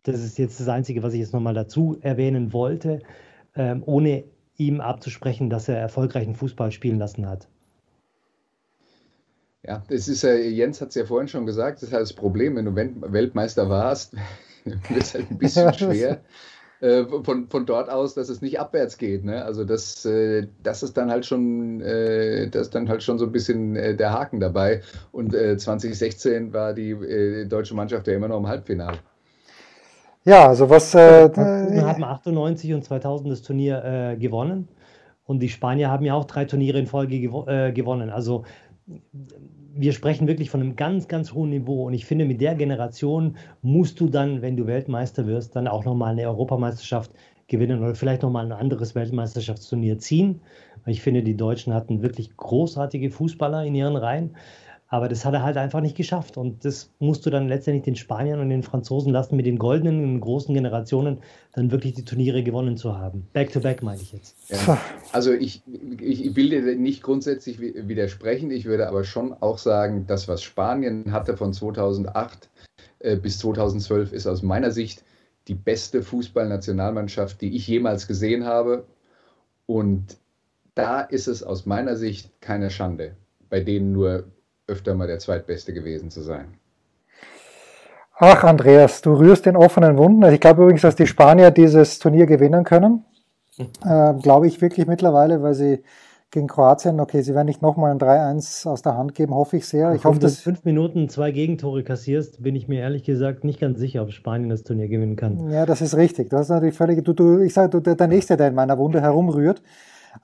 Das 0.03 0.23
ist 0.23 0.37
jetzt 0.37 0.59
das 0.59 0.67
Einzige, 0.67 1.03
was 1.03 1.13
ich 1.13 1.19
jetzt 1.19 1.33
nochmal 1.33 1.53
dazu 1.53 1.97
erwähnen 2.01 2.53
wollte, 2.53 2.99
ähm, 3.55 3.83
ohne 3.85 4.23
ihm 4.55 4.81
abzusprechen, 4.81 5.49
dass 5.49 5.67
er 5.67 5.77
erfolgreichen 5.77 6.35
Fußball 6.35 6.71
spielen 6.71 6.97
lassen 6.97 7.27
hat. 7.27 7.47
Ja, 9.63 9.83
das 9.89 10.07
ist 10.07 10.23
ja, 10.23 10.33
Jens 10.33 10.79
hat 10.81 10.89
es 10.89 10.95
ja 10.95 11.05
vorhin 11.05 11.27
schon 11.27 11.45
gesagt, 11.45 11.77
das 11.77 11.89
ist 11.89 11.93
halt 11.93 12.03
das 12.03 12.13
Problem, 12.13 12.55
wenn 12.55 12.65
du 12.65 12.75
Weltmeister 12.75 13.69
warst, 13.69 14.15
wird 14.63 15.03
es 15.03 15.13
halt 15.13 15.29
ein 15.29 15.37
bisschen 15.37 15.73
schwer, 15.73 16.21
äh, 16.81 17.05
von, 17.23 17.47
von 17.49 17.65
dort 17.65 17.89
aus, 17.89 18.13
dass 18.13 18.29
es 18.29 18.41
nicht 18.41 18.59
abwärts 18.59 18.97
geht. 18.97 19.25
Ne? 19.25 19.43
Also 19.43 19.63
das, 19.63 20.05
äh, 20.05 20.47
das 20.63 20.83
ist 20.83 20.97
dann 20.97 21.09
halt 21.09 21.25
schon, 21.25 21.81
äh, 21.81 22.49
das 22.49 22.63
ist 22.63 22.75
dann 22.75 22.89
halt 22.89 23.03
schon 23.03 23.17
so 23.17 23.25
ein 23.25 23.31
bisschen 23.31 23.75
äh, 23.75 23.95
der 23.95 24.11
Haken 24.11 24.39
dabei. 24.39 24.81
Und 25.11 25.31
2016 25.31 26.53
war 26.53 26.73
die 26.73 27.45
deutsche 27.47 27.75
Mannschaft 27.75 28.07
ja 28.07 28.13
immer 28.13 28.27
noch 28.27 28.37
im 28.37 28.47
Halbfinale. 28.47 28.97
Ja, 30.27 30.49
also 30.49 30.69
was. 30.69 30.93
Äh, 30.93 31.29
wir 31.35 31.85
haben 31.85 32.03
98 32.03 32.73
und 32.73 32.83
2000 32.83 33.31
das 33.31 33.41
Turnier 33.43 33.83
äh, 33.85 34.17
gewonnen 34.17 34.67
und 35.25 35.39
die 35.39 35.47
Spanier 35.47 35.89
haben 35.89 36.03
ja 36.03 36.15
auch 36.15 36.25
drei 36.25 36.43
Turniere 36.43 36.79
in 36.79 36.85
Folge 36.85 37.21
gewo 37.21 37.47
äh, 37.47 37.71
gewonnen. 37.71 38.09
Also 38.09 38.43
wir 39.79 39.93
sprechen 39.93 40.27
wirklich 40.27 40.49
von 40.49 40.61
einem 40.61 40.75
ganz, 40.75 41.07
ganz 41.07 41.33
hohen 41.33 41.49
Niveau. 41.49 41.85
Und 41.85 41.93
ich 41.93 42.05
finde, 42.05 42.25
mit 42.25 42.41
der 42.41 42.55
Generation 42.55 43.37
musst 43.61 43.99
du 43.99 44.07
dann, 44.07 44.41
wenn 44.41 44.57
du 44.57 44.67
Weltmeister 44.67 45.27
wirst, 45.27 45.55
dann 45.55 45.67
auch 45.67 45.85
nochmal 45.85 46.11
eine 46.11 46.27
Europameisterschaft 46.27 47.11
gewinnen 47.47 47.81
oder 47.81 47.95
vielleicht 47.95 48.23
nochmal 48.23 48.45
ein 48.45 48.51
anderes 48.51 48.95
Weltmeisterschaftsturnier 48.95 49.99
ziehen. 49.99 50.41
Ich 50.85 51.01
finde, 51.01 51.23
die 51.23 51.37
Deutschen 51.37 51.73
hatten 51.73 52.01
wirklich 52.01 52.35
großartige 52.35 53.09
Fußballer 53.09 53.65
in 53.65 53.75
ihren 53.75 53.95
Reihen. 53.95 54.35
Aber 54.89 55.09
das 55.09 55.25
hat 55.25 55.33
er 55.33 55.43
halt 55.43 55.57
einfach 55.57 55.81
nicht 55.81 55.97
geschafft. 55.97 56.37
Und 56.37 56.63
das 56.63 56.89
musst 56.99 57.25
du 57.25 57.29
dann 57.29 57.49
letztendlich 57.49 57.83
den 57.83 57.95
Spaniern 57.95 58.39
und 58.39 58.49
den 58.49 58.63
Franzosen 58.63 59.11
lassen, 59.11 59.35
mit 59.35 59.45
den 59.45 59.57
goldenen, 59.57 60.21
großen 60.21 60.53
Generationen 60.53 61.19
dann 61.53 61.71
wirklich 61.71 61.93
die 61.93 62.05
Turniere 62.05 62.41
gewonnen 62.41 62.77
zu 62.77 62.97
haben. 62.97 63.27
Back-to-back 63.33 63.83
meine 63.83 64.01
ich 64.01 64.13
jetzt. 64.13 64.37
Ja. 64.49 64.77
Also 65.11 65.33
ich, 65.33 65.61
ich 65.99 66.35
will 66.35 66.49
dir 66.49 66.61
nicht 66.75 67.03
grundsätzlich 67.03 67.59
widersprechen. 67.59 68.49
Ich 68.51 68.65
würde 68.65 68.87
aber 68.87 69.03
schon 69.03 69.33
auch 69.33 69.57
sagen, 69.57 70.05
das, 70.07 70.27
was 70.27 70.41
Spanien 70.41 71.11
hatte 71.11 71.35
von 71.35 71.53
2008 71.53 72.49
äh, 72.99 73.17
bis 73.17 73.39
2012, 73.39 74.13
ist 74.13 74.27
aus 74.27 74.41
meiner 74.41 74.71
Sicht 74.71 75.03
die 75.47 75.55
beste 75.55 76.01
Fußballnationalmannschaft, 76.01 77.41
die 77.41 77.55
ich 77.55 77.67
jemals 77.67 78.07
gesehen 78.07 78.45
habe. 78.45 78.85
Und 79.65 80.17
da 80.75 81.01
ist 81.01 81.27
es 81.27 81.43
aus 81.43 81.65
meiner 81.65 81.95
Sicht 81.95 82.31
keine 82.41 82.69
Schande, 82.69 83.15
bei 83.49 83.59
denen 83.59 83.91
nur 83.91 84.25
öfter 84.67 84.95
mal 84.95 85.07
der 85.07 85.19
Zweitbeste 85.19 85.73
gewesen 85.73 86.11
zu 86.11 86.21
sein. 86.21 86.53
Ach, 88.19 88.43
Andreas, 88.43 89.01
du 89.01 89.13
rührst 89.13 89.45
den 89.45 89.55
offenen 89.55 89.97
Wunden. 89.97 90.23
Also 90.23 90.33
ich 90.33 90.41
glaube 90.41 90.63
übrigens, 90.63 90.81
dass 90.81 90.95
die 90.95 91.07
Spanier 91.07 91.51
dieses 91.51 91.99
Turnier 91.99 92.25
gewinnen 92.25 92.63
können. 92.63 93.05
Äh, 93.59 94.13
glaube 94.21 94.47
ich 94.47 94.61
wirklich 94.61 94.87
mittlerweile, 94.87 95.41
weil 95.41 95.53
sie 95.53 95.83
gegen 96.29 96.47
Kroatien, 96.47 96.99
okay, 96.99 97.21
sie 97.21 97.33
werden 97.33 97.47
nicht 97.47 97.61
nochmal 97.61 97.91
ein 97.91 97.99
3-1 97.99 98.67
aus 98.67 98.81
der 98.81 98.97
Hand 98.97 99.15
geben, 99.15 99.33
hoffe 99.33 99.57
ich 99.57 99.65
sehr. 99.65 99.93
Ich 99.93 100.03
hoffe, 100.03 100.19
dass 100.19 100.35
du 100.35 100.41
fünf 100.41 100.65
Minuten 100.65 101.07
zwei 101.09 101.31
Gegentore 101.31 101.83
kassierst, 101.83 102.43
bin 102.43 102.55
ich 102.55 102.67
mir 102.67 102.81
ehrlich 102.81 103.03
gesagt 103.03 103.43
nicht 103.43 103.59
ganz 103.61 103.79
sicher, 103.79 104.01
ob 104.01 104.11
Spanien 104.11 104.49
das 104.49 104.63
Turnier 104.63 104.89
gewinnen 104.89 105.15
kann. 105.15 105.49
Ja, 105.49 105.65
das 105.65 105.81
ist 105.81 105.95
richtig. 105.95 106.29
Das 106.29 106.41
ist 106.41 106.49
natürlich 106.49 106.75
völlig, 106.75 107.03
du, 107.05 107.13
du, 107.13 107.39
ich 107.39 107.53
sage, 107.53 107.69
du, 107.69 107.79
der, 107.79 107.95
der 107.95 108.07
Nächste, 108.07 108.35
der 108.35 108.49
in 108.49 108.55
meiner 108.55 108.77
Wunde 108.77 108.99
herumrührt. 109.01 109.61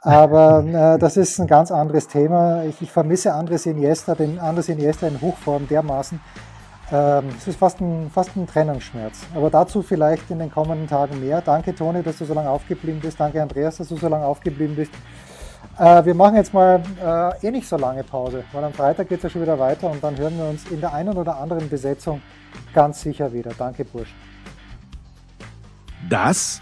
Aber 0.02 0.64
äh, 0.66 1.00
das 1.00 1.18
ist 1.18 1.40
ein 1.40 1.48
ganz 1.48 1.72
anderes 1.72 2.08
Thema. 2.08 2.64
Ich, 2.64 2.82
ich 2.82 2.92
vermisse 2.92 3.34
Andres 3.34 3.66
Iniesta, 3.66 4.16
den 4.16 4.40
Andres 4.40 4.70
Iniesta 4.70 5.08
in 5.08 5.22
Hochform 5.22 5.68
dermaßen. 5.68 6.20
Ähm, 6.92 7.26
es 7.38 7.48
ist 7.48 7.60
fast 7.60 7.80
ein, 7.82 8.10
fast 8.12 8.36
ein 8.36 8.46
Trennungsschmerz. 8.46 9.22
Aber 9.36 9.50
dazu 9.50 9.82
vielleicht 9.82 10.30
in 10.30 10.40
den 10.40 10.52
kommenden 10.52 10.88
Tagen 10.88 11.20
mehr. 11.20 11.42
Danke, 11.42 11.74
Toni, 11.74 12.04
dass 12.04 12.18
du 12.18 12.26
so 12.26 12.34
lange 12.34 12.50
aufgeblieben 12.50 13.00
bist. 13.00 13.20
Danke, 13.20 13.42
Andreas, 13.42 13.78
dass 13.78 13.88
du 13.88 13.98
so 13.98 14.08
lange 14.08 14.26
aufgeblieben 14.26 14.76
bist. 14.76 14.92
Äh, 15.80 16.06
wir 16.06 16.14
machen 16.14 16.36
jetzt 16.36 16.54
mal 16.54 16.84
äh, 17.02 17.48
eh 17.48 17.52
nicht 17.52 17.68
so 17.68 17.78
lange 17.78 18.04
Pause, 18.04 18.44
weil 18.52 18.64
am 18.64 18.74
Freitag 18.74 19.10
geht 19.10 19.18
es 19.18 19.24
ja 19.24 19.30
schon 19.30 19.42
wieder 19.42 19.58
weiter 19.58 19.90
und 19.90 20.04
dann 20.04 20.18
hören 20.18 20.38
wir 20.38 20.46
uns 20.46 20.70
in 20.70 20.82
der 20.82 20.94
einen 20.94 21.18
oder 21.18 21.38
anderen 21.38 21.68
Besetzung 21.70 22.22
ganz 22.74 23.02
sicher 23.02 23.34
wieder. 23.34 23.52
Danke, 23.58 23.86
Bursch. 23.86 24.14
Das 26.10 26.62